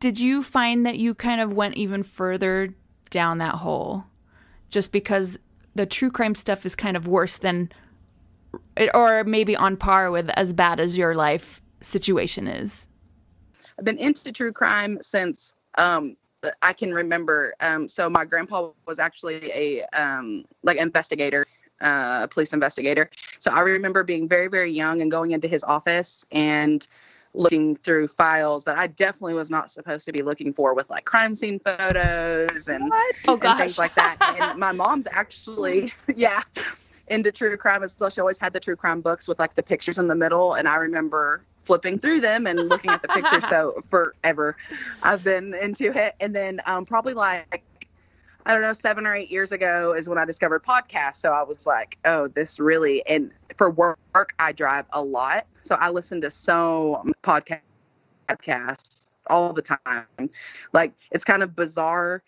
[0.00, 2.74] did you find that you kind of went even further
[3.10, 4.04] down that hole
[4.70, 5.38] just because
[5.74, 7.70] the true crime stuff is kind of worse than
[8.94, 12.88] or maybe on par with as bad as your life situation is
[13.78, 16.16] I've been into true crime since um,
[16.62, 17.54] I can remember.
[17.60, 21.46] Um, so my grandpa was actually a um, like investigator,
[21.80, 23.10] uh, police investigator.
[23.38, 26.86] So I remember being very very young and going into his office and
[27.34, 31.04] looking through files that I definitely was not supposed to be looking for with like
[31.04, 32.90] crime scene photos and,
[33.26, 34.16] Oh, and things like that.
[34.20, 36.42] And my mom's actually, yeah,
[37.08, 38.10] into true crime as well.
[38.10, 40.54] She always had the true crime books with like the pictures in the middle.
[40.54, 43.46] And I remember flipping through them and looking at the pictures.
[43.46, 44.56] so forever
[45.02, 46.14] I've been into it.
[46.20, 47.62] And then um, probably like,
[48.48, 51.16] I don't know, seven or eight years ago is when I discovered podcasts.
[51.16, 55.46] So I was like, oh, this really, and for work, I drive a lot.
[55.60, 57.60] So I listen to so podcast
[58.26, 60.30] podcasts all the time.
[60.72, 62.22] Like it's kind of bizarre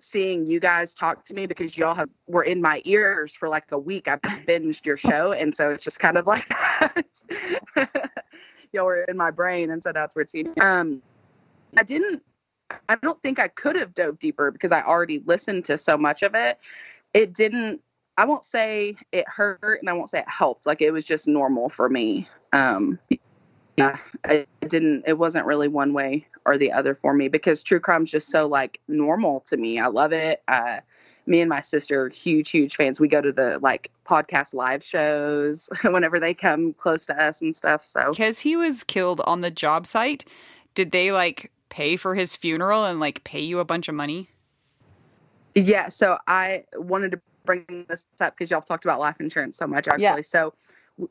[0.00, 3.70] seeing you guys talk to me because y'all have were in my ears for like
[3.72, 4.06] a week.
[4.06, 6.46] I've binged your show, and so it's just kind of like
[8.72, 10.52] y'all were in my brain, and so that's it's seen.
[10.60, 11.02] Um,
[11.76, 12.22] I didn't.
[12.88, 16.22] I don't think I could have dove deeper because I already listened to so much
[16.22, 16.58] of it.
[17.12, 17.80] It didn't.
[18.16, 20.66] I won't say it hurt, and I won't say it helped.
[20.66, 22.28] Like it was just normal for me.
[22.52, 22.98] Um,
[23.76, 23.98] yeah,
[24.28, 25.04] it didn't.
[25.06, 28.46] It wasn't really one way or the other for me because true crime's just so
[28.46, 29.78] like normal to me.
[29.78, 30.42] I love it.
[30.46, 30.78] Uh,
[31.26, 33.00] me and my sister are huge, huge fans.
[33.00, 37.56] We go to the like podcast live shows whenever they come close to us and
[37.56, 37.84] stuff.
[37.84, 40.24] So Because he was killed on the job site,
[40.74, 44.30] did they like pay for his funeral and like pay you a bunch of money?
[45.56, 49.56] Yeah, so I wanted to bring this up because y'all have talked about life insurance
[49.56, 50.04] so much, actually.
[50.04, 50.20] Yeah.
[50.22, 50.54] So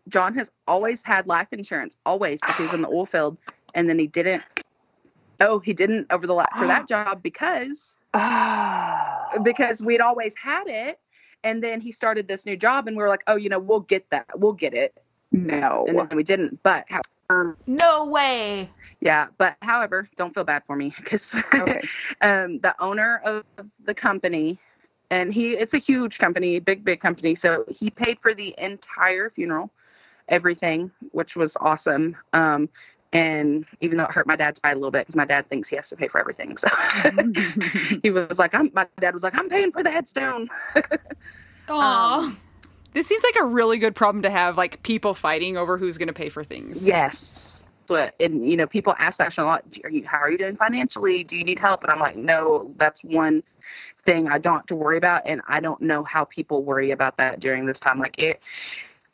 [0.08, 3.38] John has always had life insurance, always, because he was in the oil field,
[3.76, 4.42] and then he didn't.
[5.42, 7.98] Oh, he didn't over the for that job because
[9.44, 10.98] because we'd always had it,
[11.44, 13.82] and then he started this new job, and we were like, oh, you know, we'll
[13.82, 14.98] get that, we'll get it,
[15.34, 15.84] no.
[15.90, 16.64] and then we didn't.
[16.64, 17.02] But how-
[17.34, 18.70] um, no way
[19.02, 21.82] yeah, but however, don't feel bad for me because Okay.
[22.22, 23.44] um, the owner of
[23.84, 24.58] the company
[25.12, 29.30] and he it's a huge company big big company so he paid for the entire
[29.30, 29.70] funeral
[30.30, 32.70] everything which was awesome um,
[33.12, 35.70] and even though it hurt my dad's pride a little bit because my dad thinks
[35.70, 36.68] he has to pay for everything so
[38.04, 40.50] he was like i'm my dad was like i'm paying for the headstone
[41.70, 42.20] Aw.
[42.26, 42.38] Um,
[42.94, 46.08] This seems like a really good problem to have, like people fighting over who's going
[46.08, 46.86] to pay for things.
[46.86, 47.68] yes.
[47.86, 49.66] But and you know people ask that a lot.
[49.84, 51.24] Are you how are you doing financially?
[51.24, 51.84] Do you need help?
[51.84, 53.44] And i'm like no that's one
[54.04, 55.24] thing i don't have to worry about.
[55.26, 58.00] And i don't know how people worry about that during this time.
[58.00, 58.42] Like it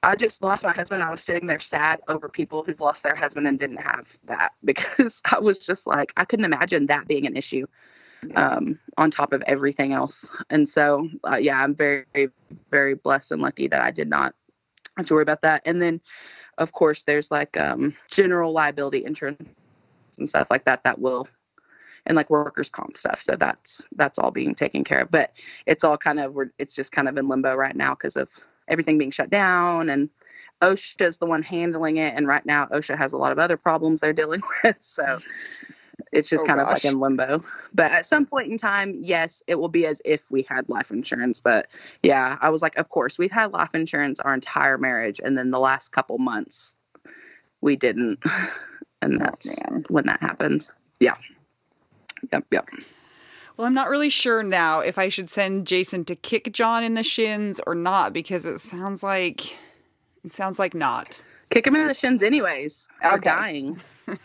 [0.04, 1.02] i just lost my husband.
[1.02, 4.52] I was sitting there sad over people who've lost their husband and didn't have that
[4.64, 7.66] because i was just like i couldn't imagine that being an issue
[8.36, 10.34] um, on top of everything else.
[10.50, 12.06] And so uh, yeah i'm very
[12.72, 14.36] very blessed and lucky that i did not
[14.98, 15.62] have to worry about that.
[15.66, 16.02] And then
[16.58, 19.50] of course there's like um general liability insurance
[20.18, 21.28] and stuff like that that will
[22.06, 23.20] and like workers comp stuff.
[23.20, 25.12] So that's that's all being taken care of.
[25.12, 25.32] But
[25.66, 28.30] it's all kind of we're it's just kind of in limbo right now because of
[28.68, 29.90] everything being shut down.
[29.90, 30.10] And
[30.62, 32.14] OSHA is the one handling it.
[32.16, 34.78] And right now osha has a lot of other problems they're dealing with.
[34.80, 35.20] So
[36.12, 37.44] it's just Oh, kind of like in limbo.
[37.74, 40.92] But at some point in time yes it will be as if we had life
[40.92, 41.40] insurance.
[41.40, 41.68] But
[42.04, 45.52] yeah i was like of course we've had life insurance our entire marriage and then
[45.52, 46.76] the last couple months
[47.62, 48.20] we didn't.
[49.02, 49.86] And oh, that's man.
[49.88, 50.74] when that happens.
[51.00, 51.14] Yeah.
[52.34, 52.68] Yep yep.
[53.56, 56.96] Well, I'm not really sure now if I should send Jason to kick John in
[56.96, 59.58] the shins or not because it sounds like
[60.26, 61.18] it sounds like not.
[61.50, 62.90] kick him in the shins anyways.
[63.02, 63.22] For Okay.
[63.30, 63.80] dying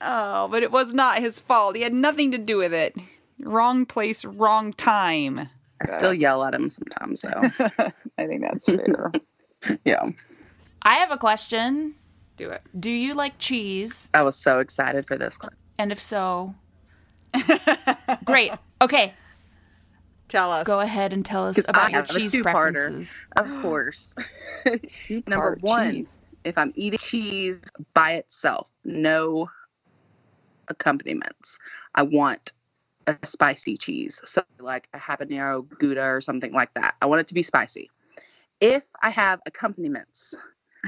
[0.00, 1.76] Oh, but it was not his fault.
[1.76, 2.96] He had nothing to do with it.
[3.40, 5.48] Wrong place, wrong time.
[5.82, 7.28] i still yell at him sometimes so
[8.18, 9.12] I think that's fair.
[9.84, 10.02] yeah
[10.82, 11.94] I have a question.
[12.36, 12.62] Do it.
[12.78, 14.08] Do you like cheese?
[14.14, 16.54] i was so excited for this clip And if so,
[18.24, 18.52] great.
[18.80, 19.14] Okay,
[20.28, 20.66] Tell us.
[20.66, 22.52] go ahead and tell us about your have a cheese two-parter.
[22.74, 23.24] preferences.
[23.36, 24.14] of course
[25.28, 26.16] number one cheese.
[26.44, 27.60] if i'm eating cheese
[27.94, 29.48] by itself no
[30.68, 31.58] accompaniments.
[31.94, 32.52] I want
[33.06, 36.96] a spicy cheese so like a habanero gouda or something like that.
[37.00, 37.90] I want it to be spicy.
[38.60, 40.34] If i have accompaniments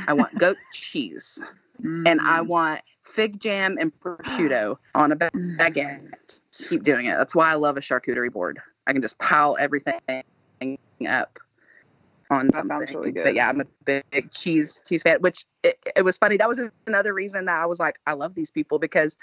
[0.07, 1.43] i want goat cheese
[1.83, 2.49] and i mm-hmm.
[2.49, 7.17] want fig jam and prosciutto on a ba- baguette keep doing it.
[7.17, 8.61] That's why i love a charcuterie board.
[8.87, 10.01] I can just pile everything
[11.07, 11.39] up
[12.31, 12.97] on something.
[12.97, 15.21] really But yeah, I'm a big cheese cheese fan.
[15.21, 16.37] Which it, it was funny.
[16.37, 19.17] That was another reason that I was like, I love these people because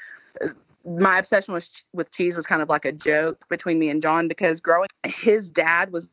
[0.43, 0.49] uh,
[0.85, 4.27] my obsession with with cheese was kind of like a joke between me and John
[4.27, 6.11] because growing his dad was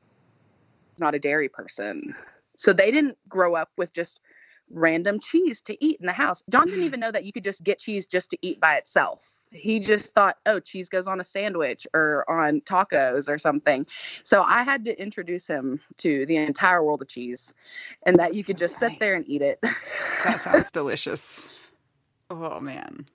[1.01, 2.15] not a dairy person,
[2.57, 4.21] so they didn't grow up with just
[4.71, 6.43] random cheese to eat in the house.
[6.49, 9.42] John didn't even know that you could just get cheese just to eat by itself.
[9.53, 13.87] He just thought, oh, cheese goes on a sandwich or on tacos or something.
[14.25, 17.55] So I had to introduce him to the entire world of cheese
[18.05, 19.61] and that you could just sit there and eat it.
[20.25, 21.49] That sounds delicious.
[22.31, 23.07] Oh man.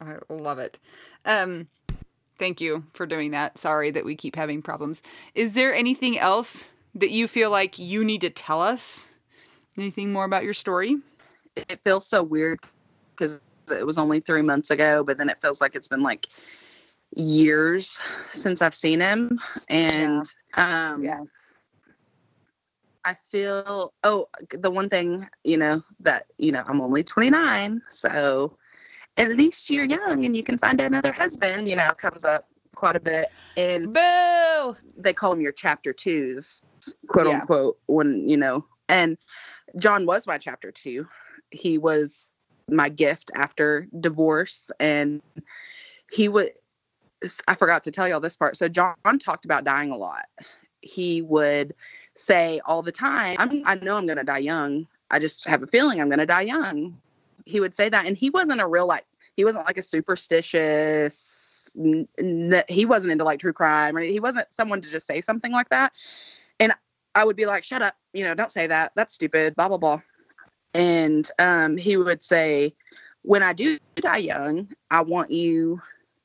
[0.00, 0.78] I love it.
[1.24, 1.68] Um
[2.38, 3.58] thank you for doing that.
[3.58, 5.02] Sorry that we keep having problems.
[5.34, 9.08] Is there anything else that you feel like you need to tell us?
[9.76, 10.96] Anything more about your story?
[11.68, 12.60] it feels so weird
[13.10, 13.40] because
[13.70, 16.26] it was only three months ago, but then it feels like it's been like
[17.14, 18.00] years
[18.30, 19.40] since I've seen him.
[19.68, 20.24] And
[20.56, 21.24] um Yeah.
[23.04, 28.56] I feel oh the one thing, you know, that, you know, I'm only 29, so
[29.16, 32.96] at least you're young and you can find another husband, you know, comes up quite
[32.96, 33.28] a bit.
[33.56, 34.76] And Boo!
[34.96, 36.62] they call them your chapter twos,
[37.08, 37.40] quote Yeah.
[37.40, 38.64] unquote, when you know.
[38.88, 39.18] And
[39.76, 41.06] John was my chapter two.
[41.50, 42.30] He was
[42.68, 45.22] my gift after divorce, and
[46.10, 46.52] he would.
[47.48, 48.56] I forgot to tell y'all this part.
[48.56, 50.26] So John talked about dying a lot.
[50.80, 51.74] He would
[52.16, 53.62] say all the time, "I'm.
[53.64, 54.86] I know I'm going to die young.
[55.10, 56.98] I just have a feeling I'm going to die young."
[57.44, 59.04] He would say that, and he wasn't a real like.
[59.36, 64.20] He wasn't like a superstitious n- n- he wasn't into like true crime or he
[64.20, 65.92] wasn't someone to just say something like that
[66.60, 66.72] and
[67.14, 69.78] i would be like shut up you know don't say that that's stupid blah blah
[69.78, 70.00] blah
[70.74, 72.74] and um he would say
[73.22, 75.80] when i do die young i want you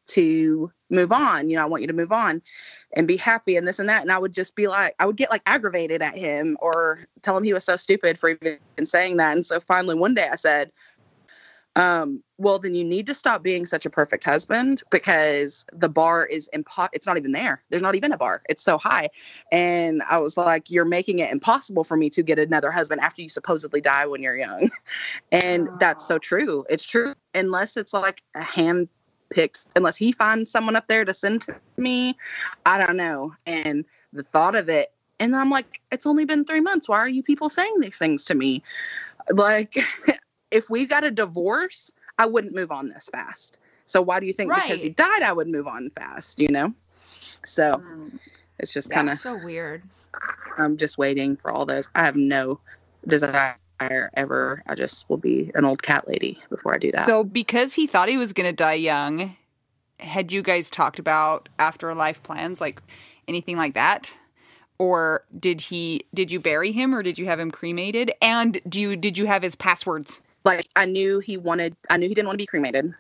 [0.06, 1.50] to move on.
[1.50, 2.42] You know i want you to move on
[2.96, 4.02] and be happy and this and that.
[4.02, 7.36] And i would just be like i would get like aggravated at him or tell
[7.36, 9.34] him he was so stupid for even saying that.
[9.34, 10.72] And so finally one day i said
[11.76, 16.26] um, well, then you need to stop being such a perfect husband because the bar
[16.26, 17.64] is impo- it's not even there.
[17.70, 18.44] There's not even a bar.
[18.48, 19.10] It's so high.
[19.52, 23.22] And I was like, you're making it impossible for me to get another husband after
[23.22, 24.70] you supposedly die when you're young.
[25.32, 26.66] And that's so true.
[26.70, 27.16] It's true.
[27.34, 28.88] Unless it's like a hand
[29.30, 32.16] picked, unless he finds someone up there to send to me,
[32.66, 33.34] I don't know.
[33.46, 36.88] And the thought of it, and I'm like, it's only been three months.
[36.88, 38.62] Why are you people saying these things to me?
[39.32, 39.78] Like,
[40.54, 43.60] if we got a divorce, I wouldn't move on this fast.
[43.86, 46.40] So why do you think because he died, I would move on fast?
[46.40, 46.74] You know.
[47.00, 48.20] So Mm.
[48.60, 48.98] it's just Yeah.
[48.98, 49.84] kind of So weird.
[50.58, 51.90] I'm just waiting for all those.
[51.96, 52.60] I have no
[53.08, 53.56] desire
[54.16, 54.64] ever.
[54.68, 57.06] I just will be an old cat lady before I do that.
[57.06, 59.36] So Because he thought he was going to die young,
[60.00, 62.82] had you guys talked about afterlife plans like
[63.28, 64.12] anything like that?
[64.78, 68.12] Or did he did you bury him or did you have him cremated?
[68.22, 70.22] And do you did you have his passwords?
[70.44, 71.76] Like I knew he wanted.
[71.90, 72.94] I knew he didn't want to be cremated.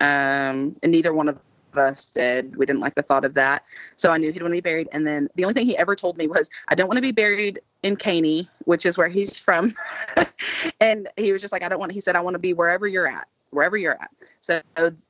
[0.00, 1.38] Um, and neither one of
[1.74, 2.56] us did.
[2.56, 3.64] We didn't like the thought of that.
[3.96, 4.88] So I knew he didn't want to be buried.
[4.92, 7.12] And then the only thing he ever told me was, "I don't want to be
[7.12, 9.74] buried in Caney, which is where he's from."
[10.80, 12.86] and he was just like, "I don't want." He said, "I want to be wherever
[12.86, 14.62] you're at, wherever you're at." So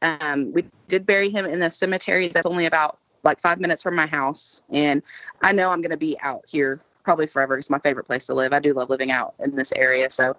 [0.03, 3.95] um, we did bury him in the cemetery that's only about like five minutes from
[3.95, 4.63] my house.
[4.71, 5.03] And
[5.43, 7.59] I know I'm going to be out here probably forever.
[7.59, 8.55] It's my favorite place to live.
[8.55, 10.11] I do love living out in this area.
[10.11, 10.37] So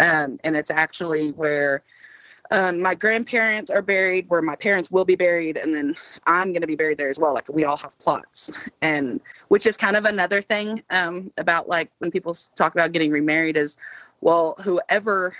[0.00, 1.82] um, and it's actually where
[2.50, 5.94] um, my grandparents are buried, where my parents will be buried, and then
[6.26, 7.32] I'm going to be buried there as well.
[7.32, 8.50] Like we all have plots,
[8.82, 13.12] and which is kind of another thing um, about like when people talk about getting
[13.12, 13.76] remarried is,
[14.20, 15.32] well, whoever,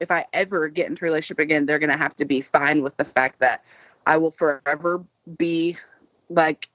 [0.00, 2.96] if I ever get into relationship again, they're going to have to be fine with
[2.96, 3.62] the fact that
[4.06, 5.04] I will forever
[5.38, 5.76] be
[6.30, 6.68] like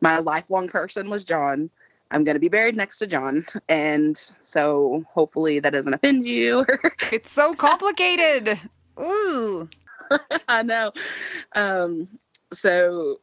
[0.00, 1.70] my lifelong person was John.
[2.10, 3.44] I'm going to be buried next to John.
[3.68, 6.64] And so hopefully that doesn't offend you.
[7.12, 8.58] It's so complicated.
[9.00, 9.68] Ooh.
[10.48, 10.92] I know.
[11.54, 12.08] Um,
[12.52, 13.20] so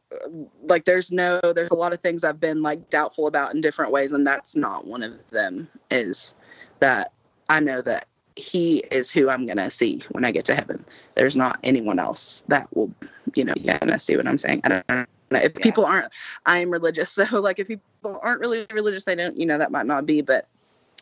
[0.62, 3.90] like there's no there's a lot of things I've been like doubtful about in different
[3.90, 6.34] ways and that's not one of them is
[6.80, 7.12] that
[7.48, 8.06] I know that
[8.36, 10.84] he is who I'm gonna see when I get to heaven.
[11.14, 12.90] There's not anyone else that will,
[13.34, 14.60] you know, yeah, and I see what I'm saying.
[14.64, 15.08] I don't
[15.42, 16.12] If people aren't
[16.46, 19.86] I'm religious, so like if people aren't really religious, they don't, you know, that might
[19.86, 20.46] not be, but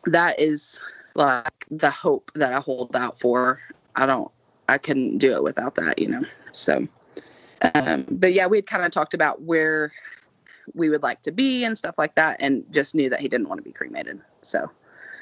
[0.06, 0.82] that is
[1.14, 3.60] like the hope that I hold out for.
[3.94, 4.30] I don't
[4.68, 6.24] I couldn't do it without that, you know.
[6.52, 6.86] So,
[7.74, 9.92] um, but yeah, we had kind of talked about where
[10.74, 13.48] we would like to be and stuff like that, and just knew that he didn't
[13.48, 14.20] want to be cremated.
[14.42, 14.70] So,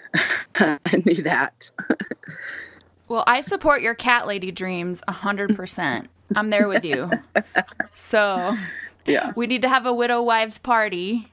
[0.55, 1.71] I knew that.
[3.09, 6.07] Well, I support your cat lady dreams 100%.
[6.37, 7.11] I'm there with you.
[7.95, 8.57] So
[9.11, 9.33] Yeah.
[9.37, 11.29] we need to have a widow wives party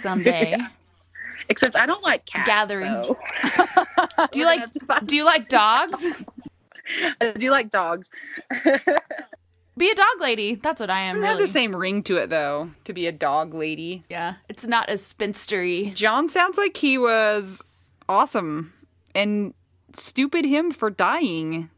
[0.00, 0.56] someday.
[1.48, 2.46] Except I don't like cats.
[2.46, 2.90] Gathering.
[2.90, 3.18] so-
[4.32, 6.06] Do you like gonna have to find- do you like dogs?
[7.20, 8.10] I do like dogs.
[9.76, 10.54] Be a dog lady.
[10.54, 11.16] That's what I am.
[11.16, 14.04] Doesn't have the same ring to it though, to be a dog lady.
[14.08, 15.92] Yeah, it's not as spinstery.
[15.94, 17.62] John sounds like he was
[18.08, 18.72] awesome
[19.14, 19.52] and
[19.92, 21.70] stupid him for dying.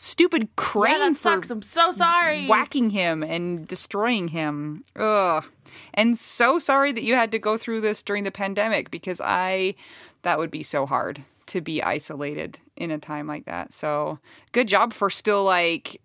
[0.00, 1.50] Stupid Crane Yeah, that for sucks.
[1.50, 2.46] I'm so sorry.
[2.46, 4.84] whacking him and destroying him.
[4.94, 5.44] Ugh.
[5.92, 9.74] And so sorry that you had to go through this during the pandemic because I
[10.22, 13.74] that would be so hard to be isolated in a time like that.
[13.74, 14.20] So,
[14.52, 16.00] good job for still like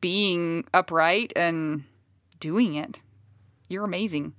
[0.00, 1.84] being upright and
[2.40, 3.00] doing it.
[3.68, 4.34] You're amazing.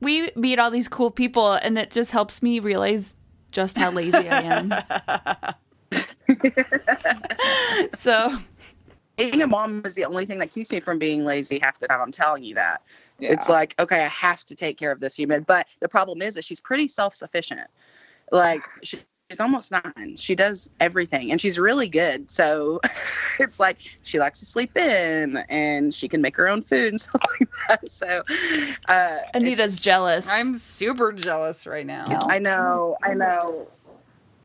[0.00, 3.16] We meet all these cool people, and it just helps me realize
[3.50, 4.74] just how lazy I am.
[7.94, 8.38] so
[9.30, 11.88] Being a mom is the only thing that keeps me from being lazy half the
[11.88, 12.00] time.
[12.00, 12.82] I'm telling you that.
[13.20, 15.44] It's like, okay, I have to take care of this human.
[15.44, 17.68] But the problem is that she's pretty self sufficient.
[18.32, 18.98] Like, she,
[19.30, 20.16] she's almost nine.
[20.16, 22.30] She does everything and she's really good.
[22.30, 22.80] So
[23.38, 27.00] it's like she likes to sleep in and she can make her own food and
[27.00, 27.90] stuff like that.
[27.90, 28.22] So,
[28.88, 30.28] uh, Anita's jealous.
[30.28, 32.04] I'm super jealous right now.
[32.28, 33.68] I know, I know.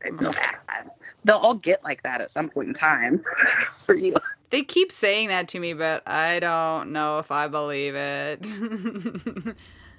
[0.04, 0.90] I bad.
[1.24, 3.24] They'll all get like that at some point in time
[3.86, 4.14] for you.
[4.50, 8.46] They keep saying that to me, but I don't know if I believe it.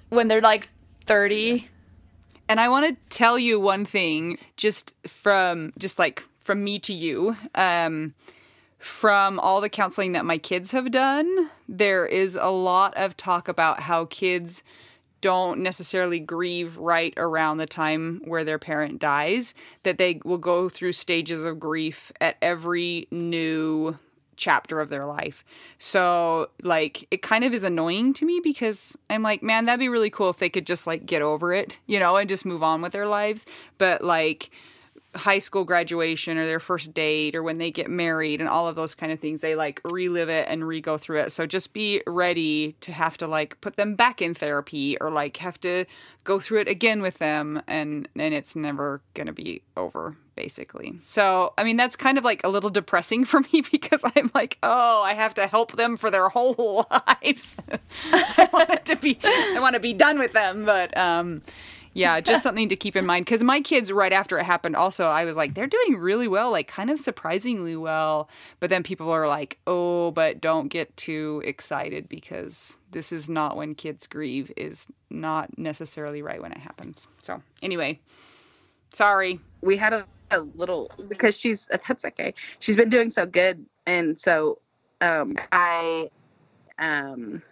[0.08, 0.68] when they're like
[1.04, 1.68] 30.
[2.48, 6.92] and I want to tell you one thing just from just like from me to
[6.92, 7.36] you.
[7.54, 8.14] Um
[8.78, 13.46] from all the counseling that my kids have done, there is a lot of talk
[13.46, 14.62] about how kids
[15.20, 20.70] don't necessarily grieve right around the time where their parent dies, that they will go
[20.70, 23.98] through stages of grief at every new
[24.40, 25.44] chapter of their life.
[25.78, 29.88] So, like, it kind of is annoying to me because I'm like, man, that'd be
[29.88, 32.62] really cool if they could just like get over it, you know, and just move
[32.62, 33.46] on with their lives.
[33.78, 34.50] But, like,
[35.14, 38.76] high school graduation or their first date or when they get married and all of
[38.76, 42.00] those kind of things they like relive it and re-go through it so just be
[42.06, 45.84] ready to have to like put them back in therapy or like have to
[46.22, 51.52] go through it again with them and and it's never gonna be over basically so
[51.58, 55.02] i mean that's kind of like a little depressing for me because i'm like oh
[55.02, 56.86] i have to help them for their whole
[57.22, 57.58] lives
[58.12, 61.42] i want it to be i want to be done with them but um
[61.92, 63.24] yeah, just something to keep in mind.
[63.24, 66.52] Because my kids, right after it happened, also, I was like, they're doing really well,
[66.52, 68.28] like kind of surprisingly well.
[68.60, 73.56] But then people are like, oh, but don't get too excited because this is not
[73.56, 77.08] when kids grieve, is not necessarily right when it happens.
[77.20, 77.98] So, anyway,
[78.92, 79.40] sorry.
[79.60, 82.34] we had a, a little because she's that's okay.
[82.58, 84.58] She's been doing so good, and so
[85.00, 86.10] um, I
[86.78, 87.42] um,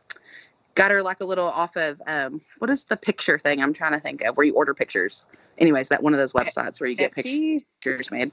[0.74, 3.93] got her like a little off of um, what is the picture thing I'm trying
[3.93, 5.26] to think of where you order pictures.
[5.59, 8.33] Anyways, that one of those websites where you get pictures made,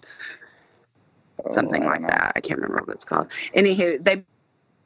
[1.43, 2.07] Oh, something like know.
[2.07, 2.33] that.
[2.35, 3.29] I can't remember what it's called.
[3.55, 4.23] Anywho, they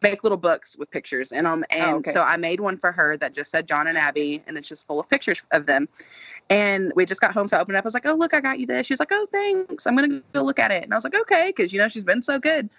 [0.01, 2.12] make little books with pictures in them, and Oh, okay.
[2.12, 4.88] so I made one for her that just said John and Abby, and it's just
[4.88, 5.88] full of pictures of them.
[6.50, 7.86] And we just got home, so I opened it up.
[7.86, 9.86] I was like, "Oh, look, I got you this." She's like, "Oh, thanks.
[9.86, 12.04] I'm gonna go look at it." And I was like, "Okay," because you know she's
[12.04, 12.70] been so good.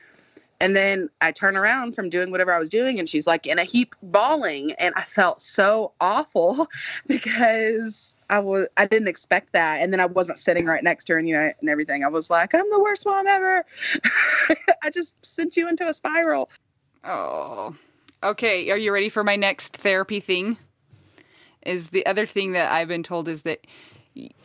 [0.62, 3.58] And then I turn around from doing whatever I was doing, and she's like in
[3.58, 6.68] a heap bawling, and I felt so awful
[7.06, 11.14] because I was I didn't expect that, and then I wasn't sitting right next to
[11.14, 12.04] her, and you know, and everything.
[12.04, 13.64] I was like, "I'm the worst mom ever."
[14.82, 16.50] I just sent you into a spiral.
[17.04, 17.76] Oh.
[18.22, 20.58] Okay, are you ready for my next therapy thing?
[21.64, 23.66] Is the other thing that I've been told is that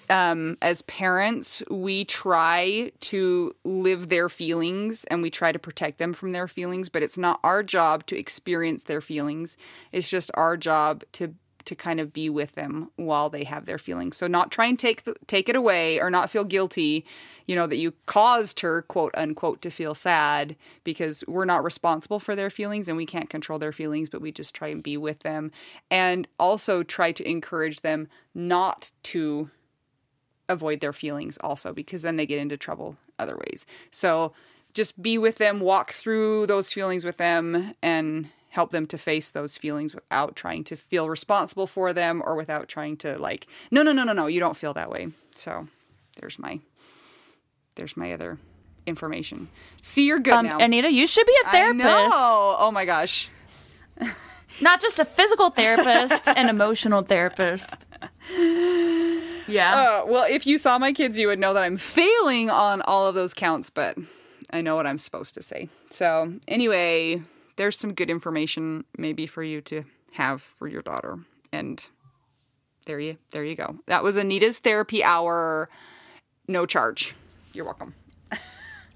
[0.10, 6.14] um, as parents, we try to live their feelings and we try to protect them
[6.14, 9.58] from their feelings, but it's not our job to experience their feelings.
[9.92, 11.34] It's just our job to
[11.66, 14.18] to kind of be with them while they have their feelings.
[14.18, 17.06] So not try and take the, take it away or not feel guilty,
[17.48, 22.20] you know, that you caused her quote unquote to feel sad because we're not responsible
[22.20, 24.98] for their feelings and we can't control their feelings, but we just try and be
[24.98, 25.52] with them
[25.90, 29.50] and also try to encourage them not to
[30.48, 33.66] avoid their feelings also because then they get into trouble other ways.
[33.92, 34.34] So
[34.74, 39.32] just be with them, walk through those feelings with them and help them to face
[39.32, 43.84] those feelings without trying to feel responsible for them or without trying to like no
[43.84, 45.10] no no no no you don't feel that way.
[45.36, 45.68] So
[46.20, 46.60] there's my
[47.76, 48.38] there's my other
[48.86, 49.50] information.
[49.82, 50.58] See you're good Um, now.
[50.60, 51.90] Anita, you should be a therapist.
[52.14, 53.30] Oh my gosh.
[54.62, 57.76] Not just a physical therapist, an emotional therapist.
[59.48, 59.76] Yeah.
[59.76, 63.06] Uh, well, if you saw my kids, you would know that I'm failing on all
[63.08, 63.98] of those counts, but
[64.52, 65.68] I know what I'm supposed to say.
[65.90, 67.22] So, anyway,
[67.56, 69.84] there's some good information maybe for you to
[70.14, 71.20] have for your daughter.
[71.52, 71.86] And
[72.86, 73.78] there you there you go.
[73.88, 75.70] That was Anita's therapy hour,
[76.48, 77.14] no charge.
[77.54, 77.94] You're welcome.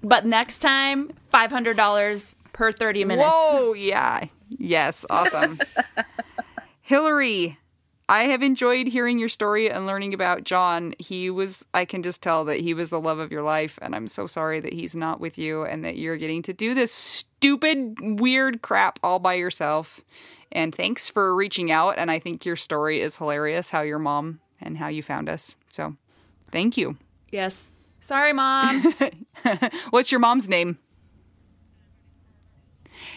[0.02, 3.28] But next time, five hundred dollars per thirty minutes.
[3.30, 4.24] Whoa, yeah.
[4.48, 5.58] Yes, awesome.
[6.80, 7.58] Hillary,
[8.10, 10.94] I have enjoyed hearing your story and learning about John.
[10.98, 13.94] He was, I can just tell that he was the love of your life, and
[13.94, 16.92] I'm so sorry that he's not with you and that you're getting to do this
[16.92, 20.00] stupid, weird crap all by yourself.
[20.50, 21.98] And thanks for reaching out.
[21.98, 25.54] And I think your story is hilarious how your mom and how you found us.
[25.68, 25.94] So
[26.50, 26.96] thank you.
[27.30, 27.70] Yes.
[28.00, 28.92] Sorry, mom.
[29.90, 30.78] What's your mom's name?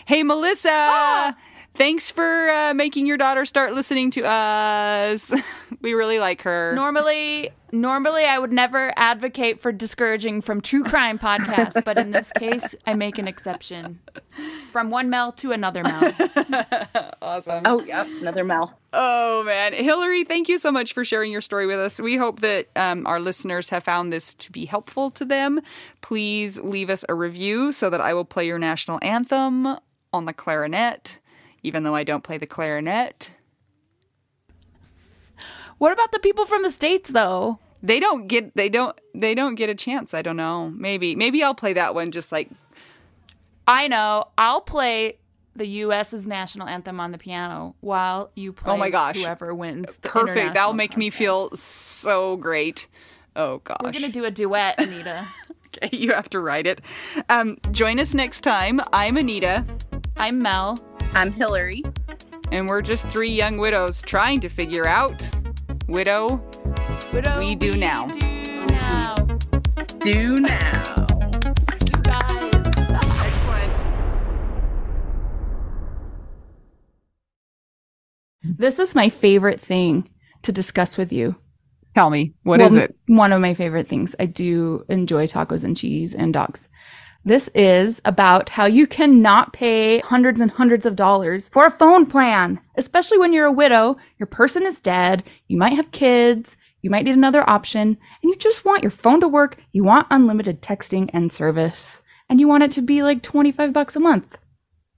[0.06, 0.70] Hey, Melissa.
[0.72, 1.36] Ah!
[1.76, 5.34] Thanks for uh, making your daughter start listening to us.
[5.82, 6.74] we really like her.
[6.76, 12.32] normally, normally I would never advocate for discouraging from true crime podcasts, but in this
[12.34, 14.00] case, I make an exception.
[14.70, 16.14] From one Mel to another Mel.
[17.22, 17.64] awesome.
[17.66, 18.78] Oh, yep, another Mel.
[18.94, 22.00] Oh man, Hillary, thank you so much for sharing your story with us.
[22.00, 25.60] We hope that um, our listeners have found this to be helpful to them.
[26.02, 29.78] Please leave us a review so that I will play your national anthem
[30.14, 31.18] on the clarinet,
[31.64, 33.32] even though I don't play the clarinet.
[35.78, 37.60] What about the people from the states, though?
[37.82, 40.14] They don't get they don't they don't get a chance.
[40.14, 40.70] I don't know.
[40.70, 42.50] Maybe maybe I'll play that one just like
[43.68, 44.26] I know.
[44.38, 45.18] I'll play
[45.56, 48.72] the U.S.'s national anthem on the piano while you play.
[48.72, 49.18] Oh my gosh.
[49.18, 49.98] Whoever wins.
[49.98, 50.54] The perfect.
[50.54, 52.88] That'll make me feel so great.
[53.36, 53.78] Oh gosh.
[53.84, 55.28] We're gonna do a duet, Anita.
[55.76, 56.82] Okay, you have to write it.
[57.30, 58.80] Um, join us next time.
[58.94, 59.66] I'm Anita,
[60.18, 60.80] I'm Mel.
[61.14, 61.84] I'm Hillary.
[62.52, 65.30] and we're just three young widows trying to figure out
[65.88, 66.42] widow.
[67.14, 68.08] Widow We do now.
[68.08, 69.16] Do now.
[70.00, 71.08] Do now.
[71.86, 72.54] You guys.
[72.90, 73.86] Excellent.
[78.44, 80.10] This is my favorite thing
[80.44, 81.36] to discuss with you.
[81.96, 82.96] Tell me, what Well, is it?
[83.08, 84.16] One of my favorite things.
[84.20, 86.68] I do enjoy tacos and cheese and dogs.
[87.26, 92.06] This is about how you cannot pay hundreds and hundreds of dollars for a phone
[92.06, 96.90] plan, especially when you're a widow, your person is dead, you might have kids, you
[96.90, 100.62] might need another option, and you just want your phone to work, you want unlimited
[100.62, 104.38] texting and service, and you want it to be like 25 bucks a month.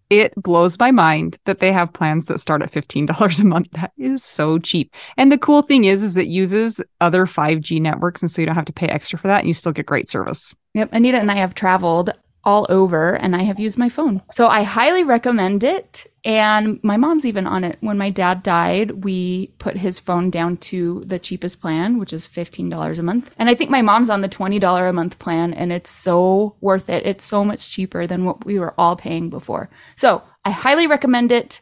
[0.10, 3.68] It blows my mind that they have plans that start at $15 a month.
[3.74, 4.96] That is so cheap.
[5.18, 8.22] And the cool thing is, is it uses other 5G networks.
[8.22, 10.10] And so you don't have to pay extra for that and you still get great
[10.10, 10.54] service.
[10.76, 12.12] Yep, Anita and I have traveled
[12.44, 14.22] all over and I have used my phone.
[14.32, 16.06] So I highly recommend it.
[16.24, 17.78] And my mom's even on it.
[17.80, 22.28] When my dad died, we put his phone down to the cheapest plan, which is
[22.28, 23.34] $15 a month.
[23.38, 26.90] And I think my mom's on the $20 a month plan and it's so worth
[26.90, 27.06] it.
[27.06, 29.70] It's so much cheaper than what we were all paying before.
[29.96, 31.62] So I highly recommend it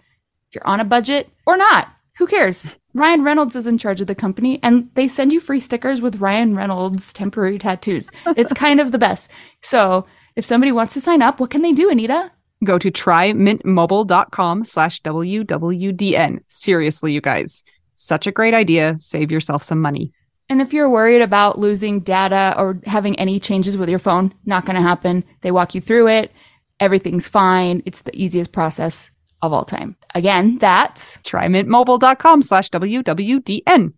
[0.49, 1.87] if you're on a budget or not.
[2.17, 2.67] Who cares?
[2.93, 6.21] Ryan Reynolds is in charge of the company and they send you free stickers with
[6.21, 8.09] Ryan Reynolds temporary tattoos.
[8.37, 9.31] It's kind of the best.
[9.61, 10.05] So
[10.35, 12.31] if somebody wants to sign up, what can they do, Anita?
[12.63, 16.39] Go to trymintmobile.com slash WWDN.
[16.47, 17.63] Seriously, you guys,
[17.95, 18.95] such a great idea.
[18.99, 20.11] Save yourself some money.
[20.49, 24.65] And if you're worried about losing data or having any changes with your phone, not
[24.65, 25.23] going to happen.
[25.41, 26.31] They walk you through it.
[26.79, 27.81] Everything's fine.
[27.85, 29.09] It's the easiest process
[29.43, 29.95] of all time.
[30.15, 33.93] Again, that's Trymintmobile.com slash WWDN.